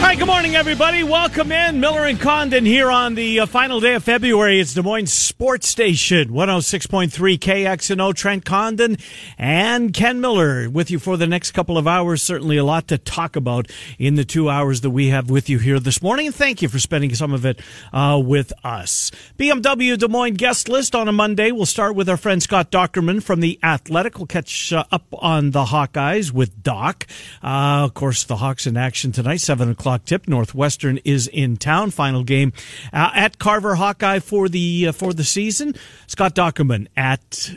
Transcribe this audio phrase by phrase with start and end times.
[0.00, 1.02] Right, good morning, everybody.
[1.02, 1.80] Welcome in.
[1.80, 4.58] Miller and Condon here on the uh, final day of February.
[4.58, 8.14] It's Des Moines Sports Station, 106.3 KXNO.
[8.14, 8.96] Trent Condon
[9.36, 12.22] and Ken Miller with you for the next couple of hours.
[12.22, 15.58] Certainly a lot to talk about in the two hours that we have with you
[15.58, 16.26] here this morning.
[16.28, 17.60] And thank you for spending some of it
[17.92, 19.10] uh, with us.
[19.36, 21.50] BMW Des Moines guest list on a Monday.
[21.52, 24.16] We'll start with our friend Scott Dochterman from The Athletic.
[24.16, 27.06] We'll catch uh, up on the Hawkeyes with Doc.
[27.42, 30.28] Uh, of course, the Hawks in action tonight, 7 o'clock o'clock tip.
[30.28, 31.90] Northwestern is in town.
[31.90, 32.52] Final game
[32.92, 35.74] uh, at Carver Hawkeye for the uh, for the season.
[36.06, 37.56] Scott Dochterman at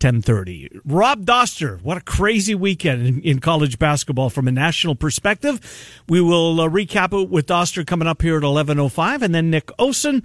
[0.00, 0.80] 10:30.
[0.84, 6.00] Rob Doster, what a crazy weekend in, in, college basketball from a national perspective.
[6.08, 9.66] We will uh, recap it with Doster coming up here at 11:05 and then Nick
[9.78, 10.24] Osen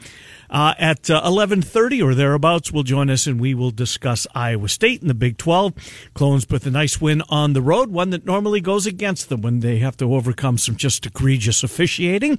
[0.51, 5.01] uh, at uh, 11:30 or thereabouts will join us and we will discuss Iowa State
[5.01, 5.73] in the Big 12.
[6.13, 9.61] Clones with a nice win on the road, one that normally goes against them when
[9.61, 12.37] they have to overcome some just egregious officiating.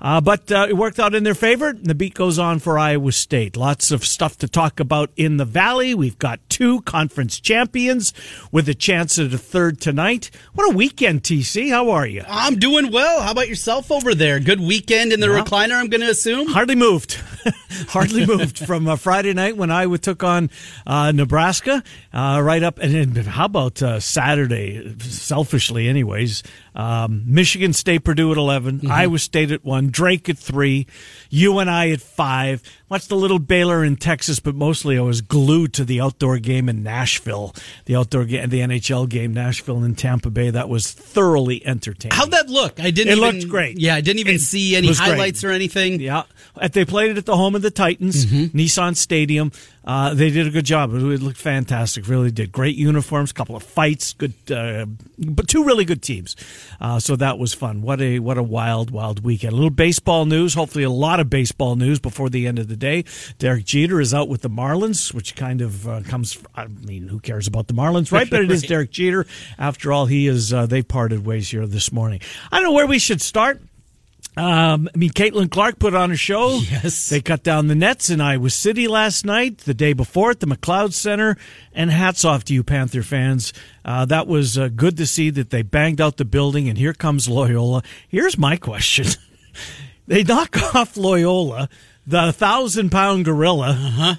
[0.00, 1.68] Uh, but uh, it worked out in their favor.
[1.68, 3.56] And the beat goes on for Iowa State.
[3.56, 5.94] Lots of stuff to talk about in the Valley.
[5.94, 8.12] We've got two conference champions
[8.50, 10.30] with a chance at a third tonight.
[10.54, 11.70] What a weekend, TC.
[11.70, 12.24] How are you?
[12.26, 13.20] I'm doing well.
[13.22, 14.40] How about yourself over there?
[14.40, 16.48] Good weekend in the recliner, I'm going to assume?
[16.48, 17.20] Hardly moved.
[17.88, 20.50] hardly moved from uh, Friday night when Iowa took on
[20.86, 22.78] uh, Nebraska, uh, right up.
[22.78, 24.96] And, and how about uh, Saturday?
[25.00, 26.42] Selfishly, anyways,
[26.74, 28.90] um, Michigan State, Purdue at 11, mm-hmm.
[28.90, 30.86] Iowa State at 1, Drake at 3,
[31.30, 32.62] you and I at 5.
[32.88, 36.68] Watched the little Baylor in Texas, but mostly I was glued to the outdoor game
[36.68, 37.54] in Nashville,
[37.86, 40.50] the outdoor game, the NHL game, Nashville and Tampa Bay.
[40.50, 42.14] That was thoroughly entertaining.
[42.16, 42.80] How'd that look?
[42.80, 43.12] I didn't.
[43.14, 43.78] It even, looked great.
[43.78, 45.50] Yeah, I didn't even it see any highlights great.
[45.50, 46.00] or anything.
[46.00, 46.24] Yeah,
[46.70, 48.56] they played it at the home of the Titans, mm-hmm.
[48.56, 49.52] Nissan Stadium.
[49.84, 50.94] Uh, they did a good job.
[50.94, 52.06] It looked fantastic.
[52.06, 52.52] Really did.
[52.52, 54.86] Great uniforms, couple of fights, good, uh,
[55.18, 56.36] but two really good teams.
[56.80, 57.82] Uh, so that was fun.
[57.82, 59.52] What a what a wild wild weekend.
[59.52, 60.54] A little baseball news.
[60.54, 63.04] Hopefully, a lot of baseball news before the end of the day.
[63.38, 66.38] Derek Jeter is out with the Marlins, which kind of uh, comes.
[66.54, 68.30] I mean, who cares about the Marlins, right?
[68.30, 69.26] But it is Derek Jeter.
[69.58, 70.52] After all, he is.
[70.52, 72.20] Uh, they parted ways here this morning.
[72.52, 73.60] I don't know where we should start.
[74.34, 76.58] Um, I mean, Caitlin Clark put on a show.
[76.62, 77.10] Yes.
[77.10, 80.46] They cut down the nets in Iowa City last night, the day before at the
[80.46, 81.36] McLeod Center.
[81.74, 83.52] And hats off to you, Panther fans.
[83.84, 86.94] Uh, that was uh, good to see that they banged out the building, and here
[86.94, 87.82] comes Loyola.
[88.08, 89.06] Here's my question
[90.06, 91.68] They knock off Loyola,
[92.06, 93.70] the thousand pound gorilla.
[93.70, 94.14] Uh-huh.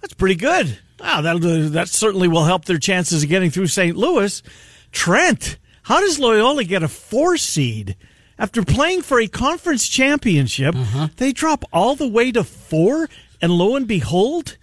[0.00, 0.78] That's pretty good.
[0.98, 3.96] Wow, that, that certainly will help their chances of getting through St.
[3.96, 4.42] Louis.
[4.90, 7.96] Trent, how does Loyola get a four seed?
[8.42, 11.08] After playing for a conference championship, uh-huh.
[11.16, 13.08] they drop all the way to four,
[13.40, 14.56] and lo and behold,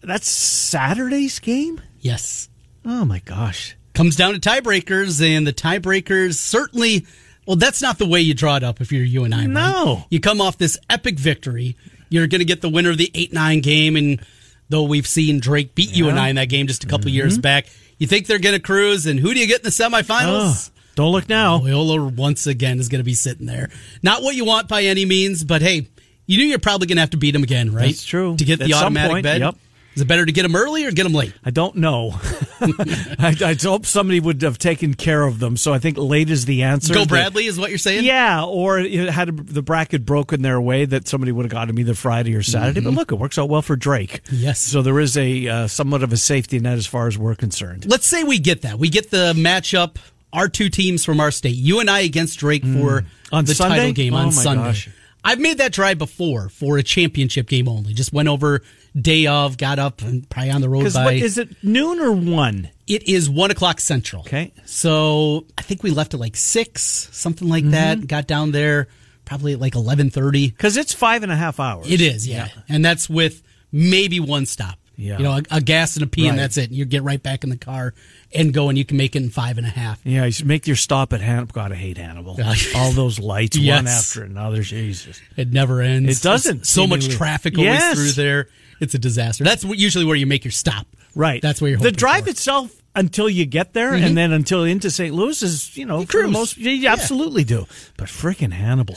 [0.00, 1.82] that's Saturday's game?
[2.00, 2.48] Yes.
[2.86, 3.76] Oh my gosh.
[3.92, 7.06] Comes down to tiebreakers, and the tiebreakers certainly.
[7.46, 9.44] Well, that's not the way you draw it up if you're you and I.
[9.44, 9.96] No.
[9.96, 10.06] Right?
[10.08, 11.76] You come off this epic victory.
[12.08, 14.22] You're going to get the winner of the 8 9 game, and
[14.70, 16.06] though we've seen Drake beat yeah.
[16.06, 17.16] I in that game just a couple mm-hmm.
[17.16, 17.66] years back,
[17.98, 20.70] you think they're going to cruise, and who do you get in the semifinals?
[20.70, 20.71] Oh.
[20.94, 21.56] Don't look now.
[21.56, 23.70] Loyola once again is going to be sitting there.
[24.02, 25.88] Not what you want by any means, but hey,
[26.26, 27.86] you knew you're probably going to have to beat them again, right?
[27.86, 28.36] That's true.
[28.36, 29.40] To get At the automatic point, bed.
[29.40, 29.56] Yep.
[29.94, 31.34] Is it better to get them early or get them late?
[31.44, 32.12] I don't know.
[32.62, 35.58] I, I, hope somebody would have taken care of them.
[35.58, 36.94] So I think late is the answer.
[36.94, 38.04] Go Bradley is what you're saying?
[38.04, 41.78] Yeah, or it had the bracket broken their way that somebody would have got him
[41.78, 42.80] either Friday or Saturday.
[42.80, 42.90] Mm-hmm.
[42.90, 44.22] But look, it works out well for Drake.
[44.30, 44.60] Yes.
[44.60, 47.84] So there is a uh, somewhat of a safety net as far as we're concerned.
[47.86, 48.78] Let's say we get that.
[48.78, 49.96] We get the matchup
[50.32, 52.80] our two teams from our state, you and I against Drake mm.
[52.80, 53.76] for on the Sunday?
[53.76, 54.64] title game oh on Sunday.
[54.64, 54.88] Gosh.
[55.24, 57.94] I've made that drive before for a championship game only.
[57.94, 58.62] Just went over
[59.00, 61.04] day of, got up and probably on the road by.
[61.04, 62.70] What, is it noon or one?
[62.88, 64.22] It is one o'clock central.
[64.22, 64.52] Okay.
[64.64, 67.70] So I think we left at like six, something like mm-hmm.
[67.72, 68.06] that.
[68.08, 68.88] Got down there
[69.24, 70.50] probably at like eleven thirty.
[70.50, 71.88] Because it's five and a half hours.
[71.88, 72.48] It is, yeah.
[72.54, 72.62] yeah.
[72.68, 74.76] And that's with maybe one stop.
[74.96, 75.18] Yeah.
[75.18, 76.30] You know, a, a gas and a pee, right.
[76.30, 76.68] and that's it.
[76.68, 77.94] And you get right back in the car
[78.34, 80.00] and go, and you can make it in five and a half.
[80.04, 81.52] Yeah, you make your stop at Hannibal.
[81.52, 82.38] God, I hate Hannibal.
[82.76, 83.78] All those lights, yes.
[83.78, 84.62] one after another.
[84.62, 85.20] Jesus.
[85.36, 86.18] It never ends.
[86.18, 86.58] It doesn't.
[86.58, 87.96] It's so much traffic always yes.
[87.96, 88.48] through there.
[88.80, 89.44] It's a disaster.
[89.44, 90.86] That's usually where you make your stop.
[91.14, 91.40] Right.
[91.42, 92.30] That's where you're The drive for.
[92.30, 94.04] itself until you get there mm-hmm.
[94.04, 95.14] and then until into St.
[95.14, 97.58] Louis is, you know, you for most, you absolutely yeah.
[97.58, 97.66] do.
[97.96, 98.96] But freaking Hannibal.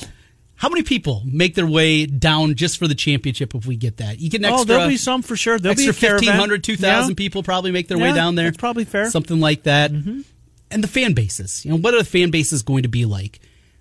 [0.58, 4.20] How many people make their way down just for the championship if we get that?
[4.20, 5.60] You can extra, oh, there'll be some for sure.
[5.60, 7.16] There'll extra be a 1,500, 2,000 Yeah.
[7.16, 8.46] people probably make their Yeah, way down there.
[8.46, 9.04] that's probably fair.
[9.04, 9.12] Mm-hmm.
[9.12, 9.92] Something like that.
[9.92, 11.66] And the fan bases.
[11.66, 13.40] You know, what are the fan bases going to be like?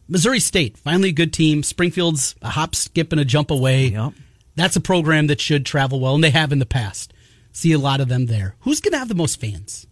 [0.08, 1.62] Missouri State, finally a good team.
[1.62, 3.86] Springfield's a hop, skip, and a jump away.
[3.88, 4.12] Yep.
[4.56, 7.12] That's a program that should travel well, and they have in the past.
[7.52, 8.56] See a lot of them there.
[8.60, 9.86] Who's going to have the most fans?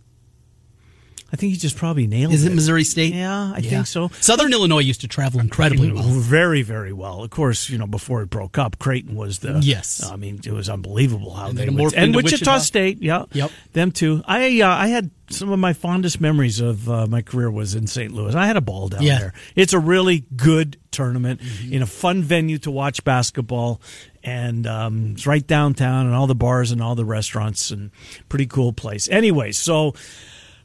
[1.33, 2.53] I think you just probably nailed Is it.
[2.53, 3.15] it Missouri State?
[3.15, 4.11] Yeah, I think so.
[4.21, 6.03] Southern Illinois used to travel incredibly well.
[6.05, 7.23] Very, very well.
[7.25, 10.05] Of course, you know, before it broke up, Creighton was the Yes.
[10.05, 12.59] I mean, it was unbelievable how And they would, morphed and Wichita, Wichita.
[12.59, 13.51] State, yeah, Yep.
[13.73, 14.23] them too.
[14.27, 17.87] I uh, I had some of my fondest memories of uh, my career was in
[17.87, 18.13] St.
[18.13, 18.35] Louis.
[18.35, 19.19] I had a ball down Yeah.
[19.19, 19.33] there.
[19.57, 21.41] It's a really good tournament
[21.71, 23.81] in a fun venue to watch basketball.
[24.23, 27.91] And um, it's right downtown, and all the bars and all the restaurants, and
[28.29, 29.09] pretty cool place.
[29.11, 29.95] Anyway, so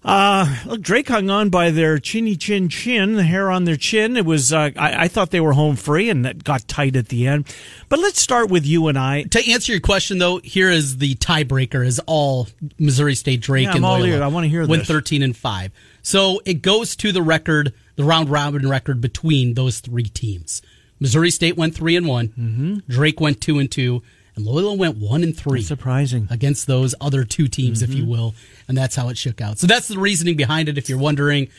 [0.04, 4.16] uh, look, Drake hung on by their chinny chin chin, the hair on their chin.
[4.16, 7.10] It was, uh, I, I thought they were home free and that got tight at
[7.10, 7.48] the end.
[7.90, 9.24] But let's start with you and I.
[9.24, 12.48] To answer your question, though, here is the tiebreaker: is all
[12.80, 14.24] Missouri State Drake Yeah, I'm and all Loyola.
[14.24, 14.88] I wanna hear went this.
[14.88, 15.72] thirteen and five.
[16.02, 20.62] So it goes to the record, the round robin record between those three teams.
[21.00, 22.30] Missouri State went three and one.
[22.30, 22.76] Mm-hmm.
[22.92, 24.02] Drake went two and two,
[24.38, 25.62] and Loyola went one and three.
[25.62, 26.28] Surprising.
[26.30, 28.12] against those other two teams, if you Mm-hmm.
[28.12, 28.36] will,
[28.70, 29.58] and that's how it shook out.
[29.60, 30.78] So that's the reasoning behind it.
[30.78, 31.50] If you're wondering,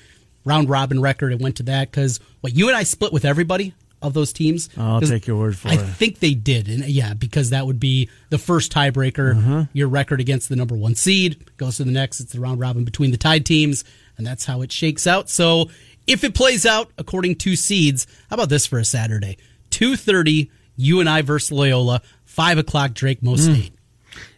[0.46, 3.74] round robin record, it went to that because what you and I split with everybody
[4.00, 4.68] of those teams.
[4.78, 5.80] I'll take your word for I it.
[5.80, 9.36] I think they did, and yeah, because that would be the first tiebreaker.
[9.36, 9.64] Uh-huh.
[9.72, 12.20] Your record against the number one seed goes to the next.
[12.20, 13.82] It's the round robin between the tied teams,
[14.16, 15.28] and that's how it shakes out.
[15.28, 15.68] So
[16.06, 19.36] if it plays out according to seeds, how about this for a Saturday?
[19.70, 22.00] Two thirty, you and I versus Loyola.
[22.38, 23.38] Five o'clock, Drake Mo Mm.
[23.40, 23.72] State.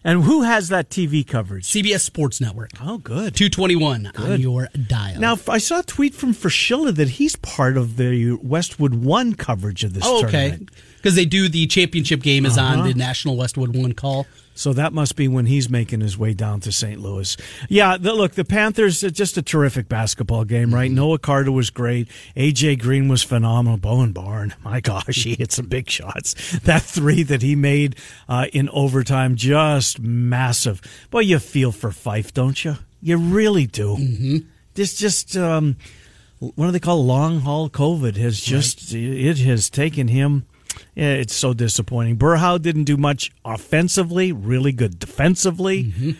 [0.03, 1.65] And who has that TV coverage?
[1.67, 2.71] CBS Sports Network.
[2.83, 3.35] Oh, good.
[3.37, 5.21] 221 on your dial.
[5.21, 9.85] Now, I saw a tweet from Fraschilla that he's part of the Westwood One coverage
[9.85, 10.59] of this oh, okay.
[10.97, 12.79] Because they do the championship game is Uh-huh.
[12.81, 14.27] on the National Westwood One call.
[14.55, 17.01] So that must be when he's making his way down to St.
[17.01, 17.37] Louis.
[17.69, 20.91] Yeah, the, look, the Panthers, uh, just a terrific basketball game, right?
[20.91, 22.09] Noah Carter was great.
[22.37, 22.77] A.J.
[22.77, 23.79] Green was phenomenal.
[23.79, 26.35] Bowen Born, my gosh, he hit some big shots.
[26.71, 27.97] That three that he made
[28.29, 30.81] uh, in overtime, just massive.
[31.11, 32.77] Boy, you feel for Fife, don't you?
[33.01, 33.97] You really do.
[33.97, 34.37] Mm-hmm.
[34.75, 35.77] This just, um,
[36.39, 40.45] what do they call long haul COVID has just, it has taken him.
[40.95, 42.17] Yeah, it's so disappointing.
[42.17, 46.17] Berhow didn't do much offensively, really good defensively.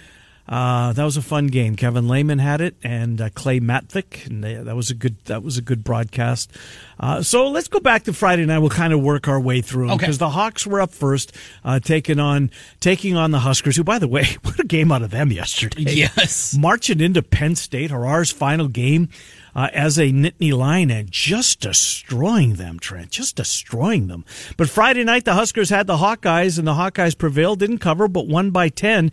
[0.49, 1.77] Uh, that was a fun game.
[1.77, 5.45] Kevin Lehman had it, and uh, Clay Matvick, and they, that was a good that
[5.45, 6.51] was a good broadcast.
[6.99, 8.59] Uh, so let's go back to Friday night.
[8.59, 9.99] We'll kind of work our way through Okay.
[9.99, 12.51] because the Hawks were up first, uh, taking on
[12.81, 13.77] taking on the Huskers.
[13.77, 15.83] Who, by the way, what a game out of them yesterday!
[15.93, 16.57] Yes.
[16.59, 19.09] marching into Penn State, Harrar's final game
[19.55, 24.25] uh, as a Nittany Lion and just destroying them, Trent, just destroying them.
[24.57, 28.27] But Friday night, the Huskers had the Hawkeyes, and the Hawkeyes prevailed, didn't cover, but
[28.29, 29.11] won by 10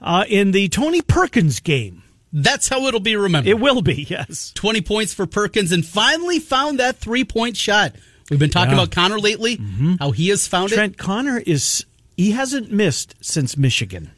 [0.00, 2.02] uh, in the Tony Perkins game.
[2.32, 3.48] That's how it'll be remembered.
[3.48, 4.52] It will be, yes.
[4.54, 7.94] 20 points for Perkins and finally found that three point shot.
[8.30, 8.82] We've been talking Yeah.
[8.82, 9.58] about Connor lately,
[9.98, 10.74] how he has found it.
[10.74, 11.86] Trent Connor is,
[12.18, 14.10] he hasn't missed since Michigan.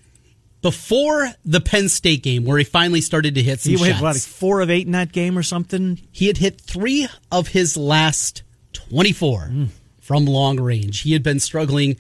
[0.62, 4.02] Before the Penn State game, where he finally started to hit some He shots, hit,
[4.02, 5.98] what, like four of eight in that game or something?
[6.12, 8.42] he had hit three of his last
[8.74, 9.64] 24 Hmm.
[10.00, 11.00] from long range.
[11.00, 11.96] He had been struggling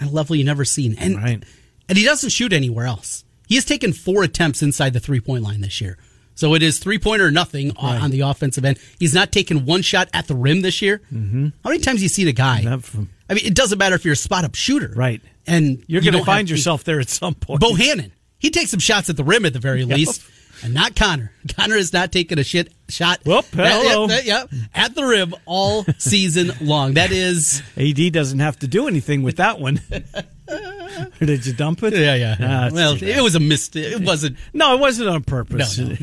[0.00, 0.94] at a level you never seen.
[0.98, 1.42] And, Right.
[1.88, 3.24] and he doesn't shoot anywhere else.
[3.46, 5.96] He has taken four attempts inside the three point line this year.
[6.34, 8.02] So it is three point or nothing on, Right.
[8.02, 8.78] on the offensive end.
[8.98, 11.00] He's not taken one shot at the rim this year.
[11.14, 11.48] Mm-hmm.
[11.62, 12.62] How many times do you see the guy?
[12.80, 14.92] From- I mean, it doesn't matter if you're a spot up shooter.
[14.94, 15.22] Right.
[15.46, 17.60] And You're you going to find yourself there at some point.
[17.62, 18.10] Bohannon.
[18.38, 20.22] He takes some shots at the rim at the very least,
[20.62, 21.32] and not Connor.
[21.56, 23.20] Connor has not taken a shit shot.
[23.24, 24.06] Whoop, hello.
[24.08, 26.94] that- yeah, at the rim all season long.
[26.94, 29.80] That is, AD doesn't have to do anything with that one.
[29.90, 31.94] or did you dump it?
[31.94, 32.36] yeah, yeah.
[32.40, 33.92] Ah, well, it was a mistake.
[33.92, 34.36] It wasn't.
[34.52, 35.78] No, it wasn't on purpose.
[35.78, 35.96] No, no.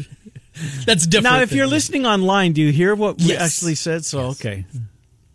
[0.86, 1.24] That's different.
[1.36, 4.06] Now, if you're listening online, do you hear what we actually said?
[4.06, 4.66] So, okay.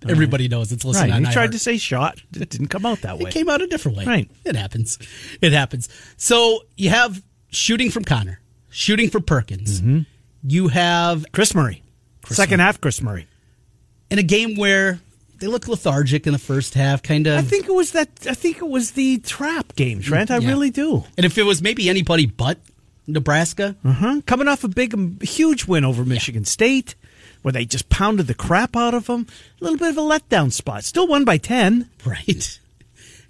[0.07, 1.11] Everybody knows it's listening.
[1.13, 1.21] Right.
[1.23, 2.21] You tried to say shot.
[2.35, 3.29] It didn't come out that way.
[3.31, 4.05] It came out a different way.
[4.05, 4.31] Right.
[4.45, 4.99] It happens.
[5.41, 5.89] It happens.
[6.17, 8.41] So you have shooting from Connor,
[8.71, 9.81] shooting for Perkins.
[9.81, 10.01] Mm-hmm.
[10.45, 11.83] You have Kris Murray.
[12.27, 13.27] Second half, Kris Murray.
[14.11, 15.01] in a game where
[15.39, 17.39] they look lethargic in the first half, kind of.
[17.39, 18.09] I think it was that.
[18.29, 20.31] I think it was the trap game, Trent.
[20.31, 20.49] I Yeah.
[20.49, 21.05] really do.
[21.17, 22.59] And if it was maybe anybody but
[23.07, 24.21] Nebraska, Uh-huh.
[24.27, 26.95] Coming off a big, um, huge win over Michigan State,
[27.43, 29.27] where they just pounded the crap out of them.
[29.61, 30.85] A little bit of a letdown spot.
[30.85, 31.89] Still won by ten.
[32.05, 32.59] right?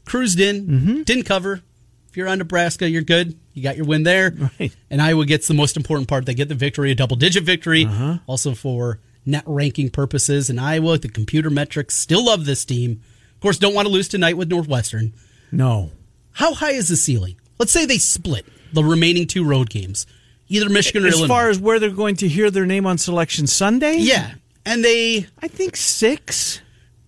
[0.05, 1.03] Cruised in, Mm-hmm.
[1.03, 1.62] didn't cover.
[2.09, 3.38] If you're on Nebraska, you're good.
[3.53, 4.35] You got your win there.
[4.59, 4.75] Right.
[4.91, 6.25] And Iowa gets the most important part.
[6.27, 7.85] They get the victory, a double digit victory.
[7.85, 8.19] Uh-huh.
[8.27, 10.49] Also for net ranking purposes.
[10.49, 13.03] In Iowa, the computer metrics still love this team.
[13.35, 15.12] Of course, don't want to lose tonight with Northwestern.
[15.53, 15.91] No.
[16.33, 17.37] How high is the ceiling?
[17.59, 20.07] Let's say they split the remaining two road games,
[20.49, 21.28] either Michigan or as Illinois.
[21.28, 23.97] far as where they're going to hear their name on Selection Sunday?
[23.99, 24.35] yeah,
[24.67, 26.61] and they I think six.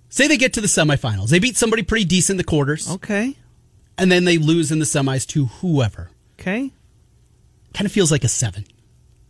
[0.09, 1.29] say they get to the semifinals.
[1.29, 3.37] They beat somebody pretty decent in the quarters, Okay.
[3.99, 6.11] and then they lose in the semis to whoever.
[6.39, 6.71] Okay.
[7.75, 8.65] Kind of feels like a seven.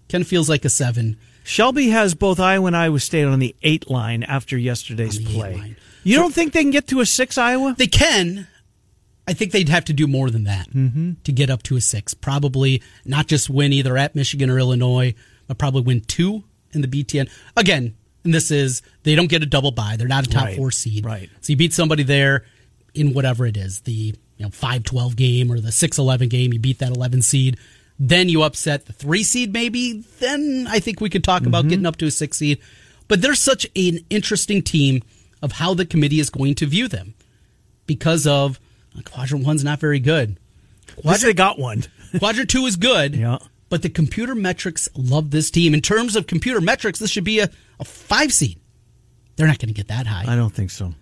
[0.08, 1.16] Kind of feels like a seven.
[1.44, 5.30] Shelby has both Iowa and Iowa State on the eight line after yesterday's On the
[5.30, 5.76] eight play.
[6.04, 7.74] You don't think they can get to a six, Iowa?
[7.76, 8.46] They can.
[9.30, 11.12] I think they'd have to do more than that Mm-hmm.
[11.24, 12.14] to get up to a six.
[12.14, 15.14] Probably not just win either at Michigan or Illinois,
[15.46, 17.30] but probably win two in the BTN.
[17.56, 17.94] Again,
[18.24, 19.96] and this is they don't get a double bye.
[19.96, 21.04] They're not a top Right, four seed.
[21.06, 21.30] right.
[21.40, 22.44] So you beat somebody there
[22.94, 26.78] in whatever it is, the you know 5-12 game or the 6-11 game, you beat
[26.80, 27.56] that 11 seed.
[27.98, 30.04] Then you upset the three seed, maybe.
[30.18, 31.68] Then I think we could talk about Mm-hmm.
[31.70, 32.58] getting up to a six seed.
[33.08, 35.02] But they're such an interesting team
[35.42, 37.14] of how the committee is going to view them
[37.86, 38.58] because of
[39.04, 40.38] quadrant one's not very good.
[41.04, 41.84] Least they got one.
[42.18, 43.14] Quadrant two is good.
[43.14, 43.38] Yeah.
[43.68, 45.74] But the computer metrics love this team.
[45.74, 48.58] In terms of computer metrics, this should be a, a five seed.
[49.36, 50.24] They're not going to get that high.
[50.26, 50.94] I don't think so.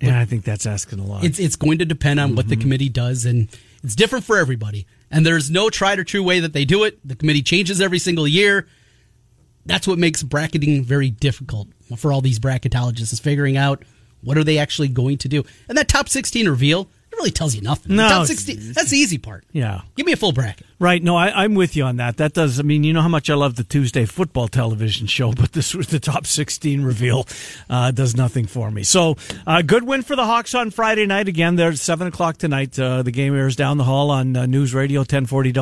[0.00, 1.24] Yeah, I think that's asking a lot.
[1.24, 2.62] It's it's going to depend on what the mm-hmm.
[2.62, 3.48] committee does, and
[3.82, 4.86] it's different for everybody.
[5.10, 7.00] And there's no tried or true way that they do it.
[7.06, 8.68] The committee changes every single year.
[9.66, 13.82] That's what makes bracketing very difficult for all these bracketologists is figuring out
[14.22, 15.44] what are they actually going to do.
[15.68, 17.96] And that top 16 reveal, really tells you nothing.
[17.96, 19.44] No, top 16, that's the easy part.
[19.52, 19.82] yeah.
[19.96, 20.66] Give me a full bracket.
[20.80, 21.02] Right.
[21.02, 22.18] No, I, I'm with you on that.
[22.18, 22.60] That does.
[22.60, 25.74] I mean, you know how much I love the Tuesday football television show, but this
[25.74, 27.26] was the top 16 reveal
[27.68, 28.84] uh, does nothing for me.
[28.84, 31.26] So, uh, good win for the Hawks on Friday night.
[31.26, 32.78] Again, they're seven o'clock tonight.
[32.78, 35.52] Uh, the game airs down the hall on uh, News Radio 1040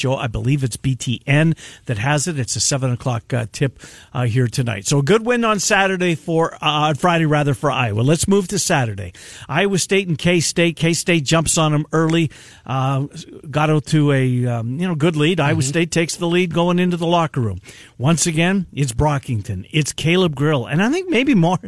[0.00, 0.14] WHO.
[0.14, 1.54] I believe it's BTN
[1.84, 2.38] that has it.
[2.38, 3.78] It's a seven o'clock uh, tip
[4.14, 4.86] uh, here tonight.
[4.86, 8.00] So, a good win on Saturday for uh, Friday rather for Iowa.
[8.00, 9.12] Let's move to Saturday.
[9.50, 10.76] Iowa State and K State.
[10.76, 12.30] K State jumps on them early.
[12.64, 13.06] Uh,
[13.50, 15.40] got out to a um, you know good lead.
[15.40, 17.60] Iowa State takes the lead going into the locker room.
[17.98, 19.68] Once again, it's Brockington.
[19.70, 21.58] It's Caleb Grill, and I think maybe more.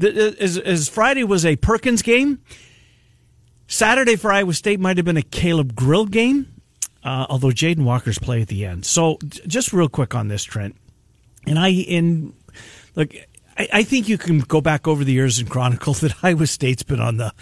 [0.00, 2.40] As, as Friday was a Perkins game,
[3.66, 6.52] Saturday for Iowa State might have been a Caleb Grill game.
[7.04, 8.84] Uh, although Jaden Walker's play at the end.
[8.84, 10.76] So just real quick on this, Trent,
[11.46, 12.34] and I in
[12.96, 13.14] look,
[13.58, 16.82] I, I think you can go back over the years and chronicle that Iowa State's
[16.82, 17.32] been on the,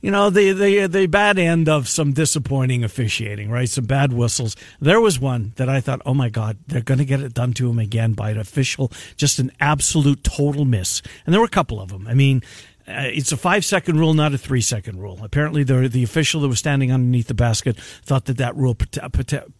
[0.00, 3.68] you know, the the the bad end of some disappointing officiating, right?
[3.68, 4.56] Some bad whistles.
[4.80, 7.52] There was one that I thought, oh my God, they're going to get it done
[7.54, 11.02] to him again by an official, just an absolute total miss.
[11.26, 12.06] And there were a couple of them.
[12.06, 12.42] I mean.
[12.88, 15.20] Uh, it's a five second rule, not a three second rule.
[15.22, 18.76] Apparently, the the official that was standing underneath the basket thought that that rule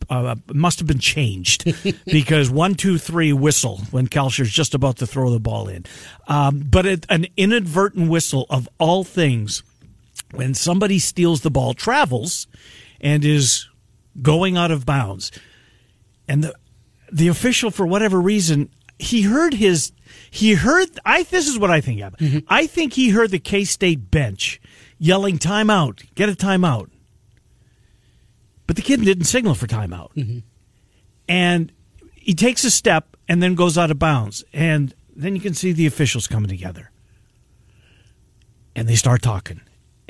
[0.09, 1.73] uh, must have been changed
[2.07, 5.85] because one, two, three whistle when Kalscheur's just about to throw the ball in.
[6.27, 9.63] Um, but it, an inadvertent whistle of all things
[10.33, 12.47] when somebody steals the ball, travels,
[13.01, 13.69] and is
[14.23, 15.31] going out of bounds,
[16.29, 16.55] and the
[17.13, 18.69] the official for whatever reason
[18.99, 19.93] he heard his
[20.31, 22.29] he heard I this is what I think happened.
[22.29, 22.39] Mm-hmm.
[22.49, 24.61] I think he heard the K State bench
[24.99, 26.91] yelling timeout, get a timeout.
[28.67, 30.15] But the kid didn't signal for timeout.
[30.15, 30.39] Mm-hmm.
[31.27, 31.73] And
[32.15, 34.45] he takes a step and then goes out of bounds.
[34.53, 36.91] And then you can see the officials coming together.
[38.77, 39.61] And they start talking.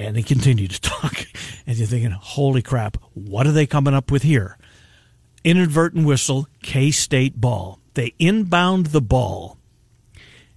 [0.06, 1.26] And they continue to talk.
[1.66, 4.56] And you're thinking, holy crap, what are they coming up with here?
[5.44, 7.80] inadvertent whistle, K State ball.
[7.94, 9.58] They inbound the ball.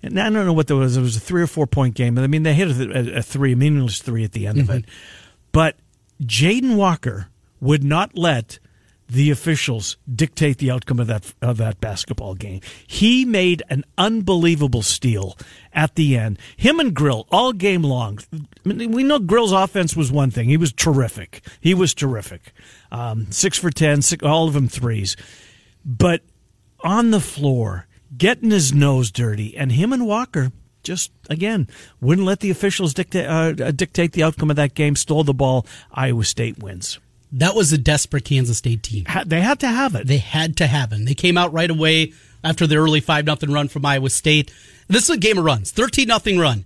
[0.02, 0.98] And I don't know what there was.
[0.98, 2.18] It was a three or four point game.
[2.18, 4.80] I mean, they hit a, a three, a meaningless three at the end of mm-hmm.
[4.80, 4.86] it.
[5.52, 5.78] But
[6.22, 7.30] Jaden Walker
[7.62, 8.60] would not let
[9.14, 12.62] the officials dictate the outcome of that of that basketball game.
[12.88, 15.38] He made an unbelievable steal
[15.72, 16.40] at the end.
[16.58, 18.20] Him and Grill all game long.
[18.66, 20.50] We know Grill's offense was one thing.
[20.50, 21.46] He was terrific.
[21.62, 22.54] He was terrific.
[22.92, 25.16] Um, six for ten, all of them threes.
[25.86, 26.22] But
[26.84, 30.52] on the floor, getting his nose dirty, and him and Walker
[30.82, 31.68] just again
[32.02, 34.96] wouldn't let the officials uh, dictate the outcome of that game.
[34.96, 35.68] Stole the ball.
[35.92, 37.00] Iowa State wins.
[37.34, 39.06] That was a desperate Kansas State team.
[39.26, 40.06] They had to have it.
[40.06, 41.06] They had to have him.
[41.06, 42.14] They came out right away
[42.44, 44.54] after the early 5 nothing run from Iowa State.
[44.88, 45.72] This is a game of runs.
[45.72, 46.66] 13 nothing run.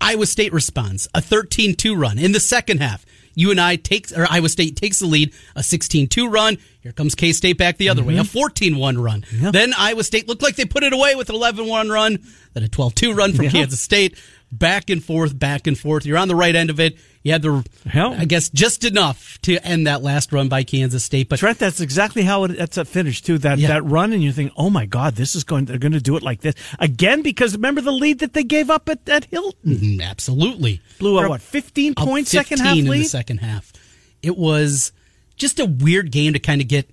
[0.00, 1.08] Iowa State responds.
[1.14, 2.18] A 13-2 run.
[2.18, 3.04] In the second half,
[3.34, 6.58] you and I takes or Iowa State takes the lead, a 16-2 run.
[6.82, 8.76] Here comes K-State back the other way, a mm-hmm.
[8.78, 9.24] 14-1 run.
[9.32, 9.50] Yeah.
[9.50, 12.18] Then Iowa State looked like they put it away with an 11-1 run,
[12.52, 13.50] then a 12-2 run from Yeah.
[13.50, 14.16] Kansas State.
[14.58, 16.06] Back and forth, back and forth.
[16.06, 16.96] You're on the right end of it.
[17.22, 18.14] You had the, Hell.
[18.14, 21.28] I guess, just enough to end that last run by Kansas State.
[21.30, 23.38] But Trent, that's exactly how it, that's a finish too.
[23.38, 23.68] That Yeah.
[23.68, 25.64] that run, and you think, oh my God, this is going.
[25.64, 28.68] They're going to do it like this again because remember the lead that they gave
[28.70, 32.84] up at, at Hilton Mm, absolutely blew out what fifteen up point second half in
[32.84, 33.72] the second half.
[34.22, 34.92] It was
[35.36, 36.88] just a weird game to kind of get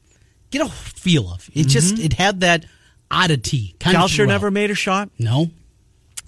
[0.50, 1.50] get a feel of.
[1.54, 2.66] It just it had that
[3.12, 3.76] oddity.
[3.80, 5.10] Kind Kalscheur never made a shot.
[5.20, 5.52] No,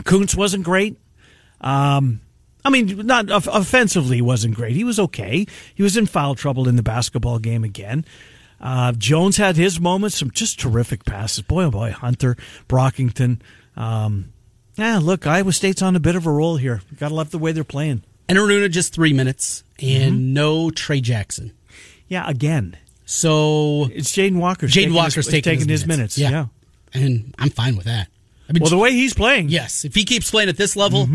[0.04, 0.98] Kunc wasn't great.
[1.64, 2.22] Um,
[2.66, 4.76] I mean, not off- offensively, he wasn't great.
[4.76, 5.46] He was okay.
[5.76, 8.06] He was in foul trouble in the basketball game again.
[8.62, 11.42] Uh, Jones had his moments, some just terrific passes.
[11.44, 12.38] Boy, oh boy, Hunter,
[12.70, 13.40] Brockington.
[13.76, 14.32] Um,
[14.76, 16.82] yeah, look, Iowa State's on a bit of a roll here.
[16.98, 18.04] Got to love the way they're playing.
[18.30, 20.34] and Aruna just three minutes and Mm-hmm.
[20.34, 21.52] no Trey Jackson.
[22.08, 24.68] Yeah, again, So it's Jaden Walker.
[24.68, 26.18] Jaden Walker's taking, taking his minutes.
[26.18, 26.46] Yeah.
[26.94, 28.08] and I'm fine with that.
[28.50, 29.50] I mean, Well, the way he's playing.
[29.50, 31.08] yes, if he keeps playing at this level,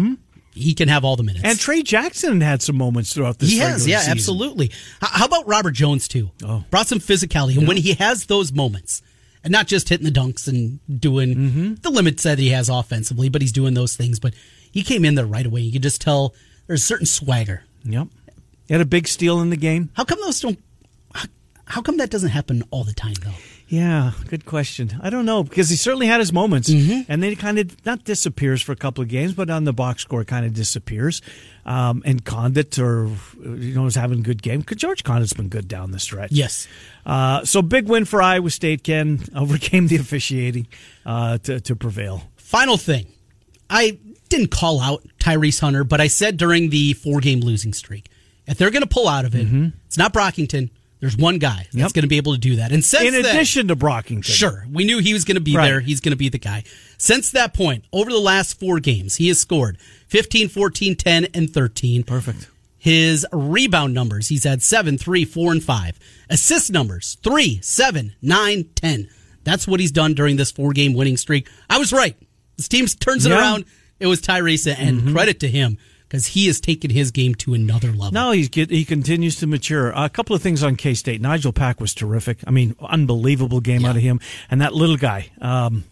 [0.53, 1.45] he can have all the minutes.
[1.45, 3.51] And Trey Jackson had some moments throughout this.
[3.51, 4.13] he has, yeah, season.
[4.13, 4.71] absolutely.
[5.01, 6.31] How about Robert Jones too?
[6.45, 6.65] Oh.
[6.71, 9.03] brought some physicality, and when he has those moments,
[9.45, 11.75] and not just hitting the dunks and doing Mm-hmm.
[11.77, 14.19] the limits that he has offensively, but he's doing those things.
[14.19, 14.35] But
[14.73, 15.61] he came in there right away.
[15.61, 16.35] You could just tell
[16.67, 17.63] there's a certain swagger.
[17.85, 18.09] Yep.
[18.67, 19.91] He had a big steal in the game.
[19.95, 20.59] How come those don't?
[21.15, 21.27] How,
[21.67, 23.31] how come that doesn't happen all the time though?
[23.71, 24.99] Yeah, good question.
[25.03, 27.11] I don't know because he certainly had his moments, Mm-hmm.
[27.13, 29.75] and then he kind of not disappears for a couple of games, but on the
[29.75, 31.21] box score kind of disappears.
[31.67, 33.11] Um, and Conditt, or
[33.45, 34.63] you know, is having a good game.
[34.65, 36.33] George Conditt's been good down the stretch.
[36.33, 36.67] Yes.
[37.05, 38.83] Uh, so big win for Iowa State.
[38.85, 40.67] Ken overcame the officiating
[41.05, 42.23] uh, to to prevail.
[42.37, 43.07] Final thing,
[43.69, 43.99] I
[44.31, 48.09] didn't call out Tyrese Hunter, but I said during the four game losing streak,
[48.47, 49.47] if they're going to pull out of it,
[49.87, 50.71] it's not Brockington.
[51.01, 51.79] There's one guy that's Mm-hmm.
[51.81, 51.93] Yep.
[51.93, 52.73] going to be able to do that.
[52.73, 54.67] And since In then- addition to Brockington, Sure.
[54.71, 55.67] We knew he was going to be Right.
[55.69, 55.81] there.
[55.81, 56.65] He's going to be the guy.
[56.97, 59.79] Since that point, over the last four games, he has scored
[60.09, 62.03] 15, 14, 10, and 13.
[62.03, 62.49] perfect.
[62.81, 65.99] His rebound numbers, he's had 7, 3, 4, and 5.
[66.31, 69.09] Assist numbers, 3, 7, 9, 10.
[69.45, 71.49] That's what he's done during this four game winning streak.
[71.71, 72.17] I was right.
[72.57, 73.39] This team turns it Yeah.
[73.39, 73.65] around.
[73.99, 75.77] It was Tyrese, and credit to him
[76.09, 78.13] because he has taken his game to another level.
[78.13, 79.91] No, he's get, he continues to mature.
[79.95, 81.21] a couple of things on K State.
[81.21, 82.39] Nigel Pack was terrific.
[82.47, 84.21] I mean, unbelievable game out of him.
[84.51, 85.85] And that little guy, um,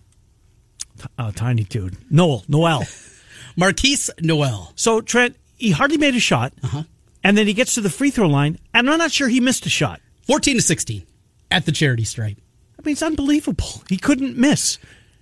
[0.99, 2.85] t- uh, tiny dude, Nowell, Nowell.
[3.59, 4.73] Markquis Nowell.
[4.77, 6.83] So Trent, he hardly made a shot, Uh-huh.
[7.25, 9.65] and then he gets to the free throw line, and I'm not sure he missed
[9.67, 10.01] a shot.
[10.27, 11.03] 14 to 16
[11.51, 12.37] at the charity stripe.
[12.79, 13.83] I mean, it's unbelievable.
[13.89, 14.79] He couldn't miss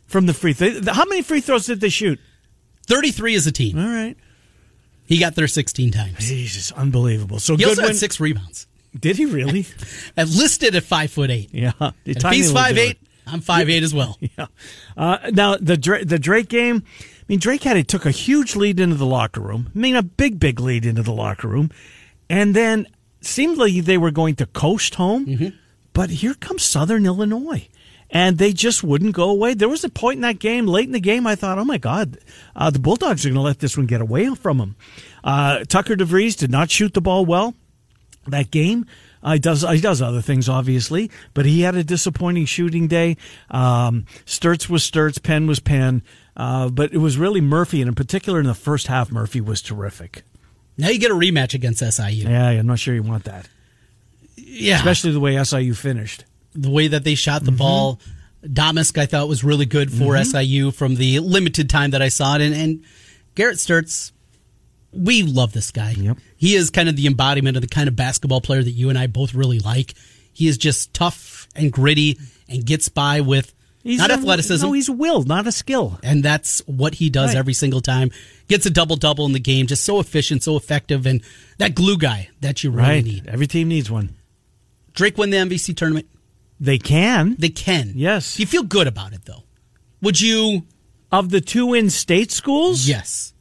[0.07, 0.81] from the free throw.
[0.93, 2.19] How many free throws did they shoot?
[2.87, 3.79] 33 as a team.
[3.79, 4.17] All right,
[5.07, 6.19] He got there 16 times.
[6.19, 7.39] Jesus, unbelievable.
[7.39, 8.67] So He good also had six rebounds.
[8.99, 9.67] Did he really?
[10.17, 11.51] And listed at five foot eight.
[11.53, 11.73] yeah.
[12.05, 14.19] If he's five eight, I'm five eight as well.
[14.39, 14.47] Yeah.
[14.97, 16.83] Uh, now the Drake, the Drake game.
[16.87, 19.71] I mean, Drake had it took a huge lead into the locker room.
[19.75, 21.71] I mean, a big, big lead into the locker room,
[22.29, 22.87] and then
[23.23, 25.55] seemed like they were going to coast home.
[25.95, 27.69] But here comes Southern Illinois,
[28.15, 29.53] and they just wouldn't go away.
[29.53, 31.77] There was a point in that game, late in the game, I thought, oh my
[31.79, 32.17] God,
[32.57, 34.77] uh, the Bulldogs are going to let this one get away from them.
[35.23, 37.55] Uh, Tucker DeVries did not shoot the ball well
[38.29, 38.87] that game.
[39.23, 43.17] Uh, he does he does other things obviously, but he had a disappointing shooting day.
[43.51, 46.03] Um, Sturtz was Sturtz, Penn was Penn,
[46.37, 49.63] uh, but it was really Murphy, and in particular in the first half, Murphy was
[49.63, 50.25] terrific.
[50.77, 52.29] Now you get a rematch against SIU.
[52.29, 53.49] Yeah, I'm not sure you want that,
[54.37, 54.77] Yeah.
[54.77, 56.25] especially the way SIU finished.
[56.55, 57.59] The way that they shot the Mm-hmm.
[57.59, 58.01] ball.
[58.47, 62.35] Domask, I thought, was really good for SIU from the limited time that I saw
[62.37, 62.43] it.
[62.43, 62.85] And, and
[63.35, 64.13] Garrett Sturtz,
[64.93, 65.93] we love this guy.
[65.93, 66.19] Yep.
[66.37, 68.99] He is kind of the embodiment of the kind of basketball player that you and
[68.99, 69.95] I both really like.
[70.35, 74.67] He is just tough and gritty and gets by with not a- athleticism.
[74.67, 75.99] No, he's will, not a skill.
[76.03, 77.39] and that's what he does Right.
[77.39, 78.11] every single time.
[78.49, 81.23] Gets a double double in the game, just so efficient, so effective, and
[81.57, 83.05] that glue guy that you really Right.
[83.05, 83.27] need.
[83.27, 84.11] Every team needs one.
[84.93, 86.07] Drake won the MVC tournament.
[86.61, 87.37] They can.
[87.39, 87.93] They can.
[87.95, 88.39] Yes.
[88.39, 89.45] You feel good about it though?
[90.03, 90.63] Would you?
[91.13, 93.33] Of the two in-state schools, Yes.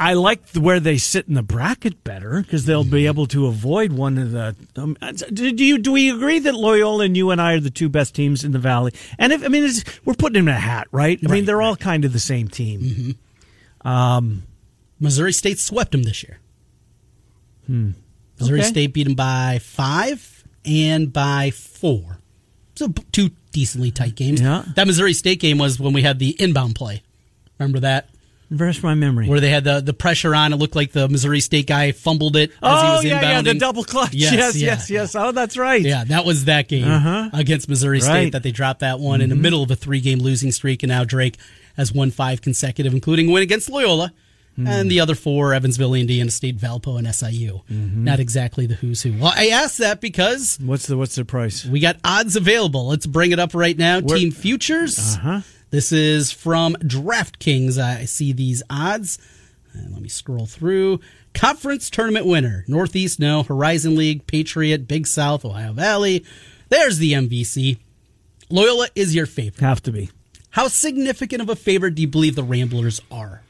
[0.00, 2.90] I like the- where they sit in the bracket better because they'll Mm-hmm.
[2.94, 4.56] be able to avoid one of the.
[4.74, 4.96] Um,
[5.32, 7.88] do do you do we agree that Loyola and you and I are the two
[7.88, 8.92] best teams in the valley?
[9.18, 11.20] And if I mean, it's, we're putting them in a hat, right?
[11.24, 13.16] I mean, they're all kind of the same team.
[14.98, 16.38] Missouri State swept them this year.
[17.68, 18.62] Missouri Okay.
[18.68, 22.18] State beat them by five and by four.
[22.76, 24.40] So two decently tight games.
[24.40, 24.64] Yeah.
[24.76, 27.02] That Missouri State game was when we had the inbound play.
[27.58, 28.08] Remember that?
[28.50, 29.28] Refresh my memory.
[29.28, 30.52] where they had the, the pressure on.
[30.52, 33.30] It looked like the Missouri State guy fumbled it as he oh was yeah, inbounding.
[33.32, 34.12] yeah, the double clutch.
[34.12, 35.14] Yes, Yes, yeah, yes, yes.
[35.14, 35.80] Oh, that's right.
[35.80, 37.30] Yeah, that was that game Uh-huh.
[37.32, 38.20] against Missouri State Right.
[38.24, 38.30] Mm-hmm.
[38.32, 40.90] that they dropped that one in the middle of a three game losing streak, and
[40.90, 41.38] now Drake
[41.78, 44.12] has won five consecutive, including a win against Loyola.
[44.58, 44.68] Mm.
[44.68, 47.62] And the other four, Evansville, Indiana State, Valpo, and SIU.
[47.70, 48.04] Mm-hmm.
[48.04, 49.12] Not exactly the who's who.
[49.14, 51.64] Well, I asked that because What's the what's the price?
[51.64, 52.86] we got odds available.
[52.88, 54.00] Let's bring it up right now.
[54.00, 55.16] Where- Team Futures.
[55.16, 55.40] Uh-huh.
[55.70, 57.78] This is from DraftKings.
[57.78, 59.18] I see these odds.
[59.72, 61.00] And let me scroll through.
[61.32, 62.62] Conference tournament winner.
[62.68, 63.42] Northeast, no.
[63.42, 66.26] Horizon League, Patriot, Big South, Ohio Valley.
[66.68, 67.78] There's the MVC.
[68.50, 69.60] Loyola is your favorite.
[69.60, 70.10] Have to be.
[70.50, 73.40] How significant of a favorite do you believe the Ramblers are?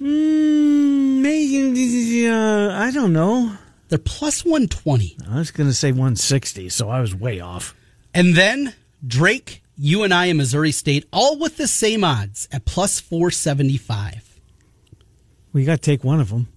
[0.00, 3.56] Mm, maybe, uh, I don't know.
[3.88, 5.16] They're plus 120.
[5.30, 7.74] I was going to say 160, so I was way off.
[8.12, 8.74] And then
[9.06, 14.40] Drake, you and I, and Missouri State, all with the same odds at plus 475.
[15.52, 16.48] We got to take one of them.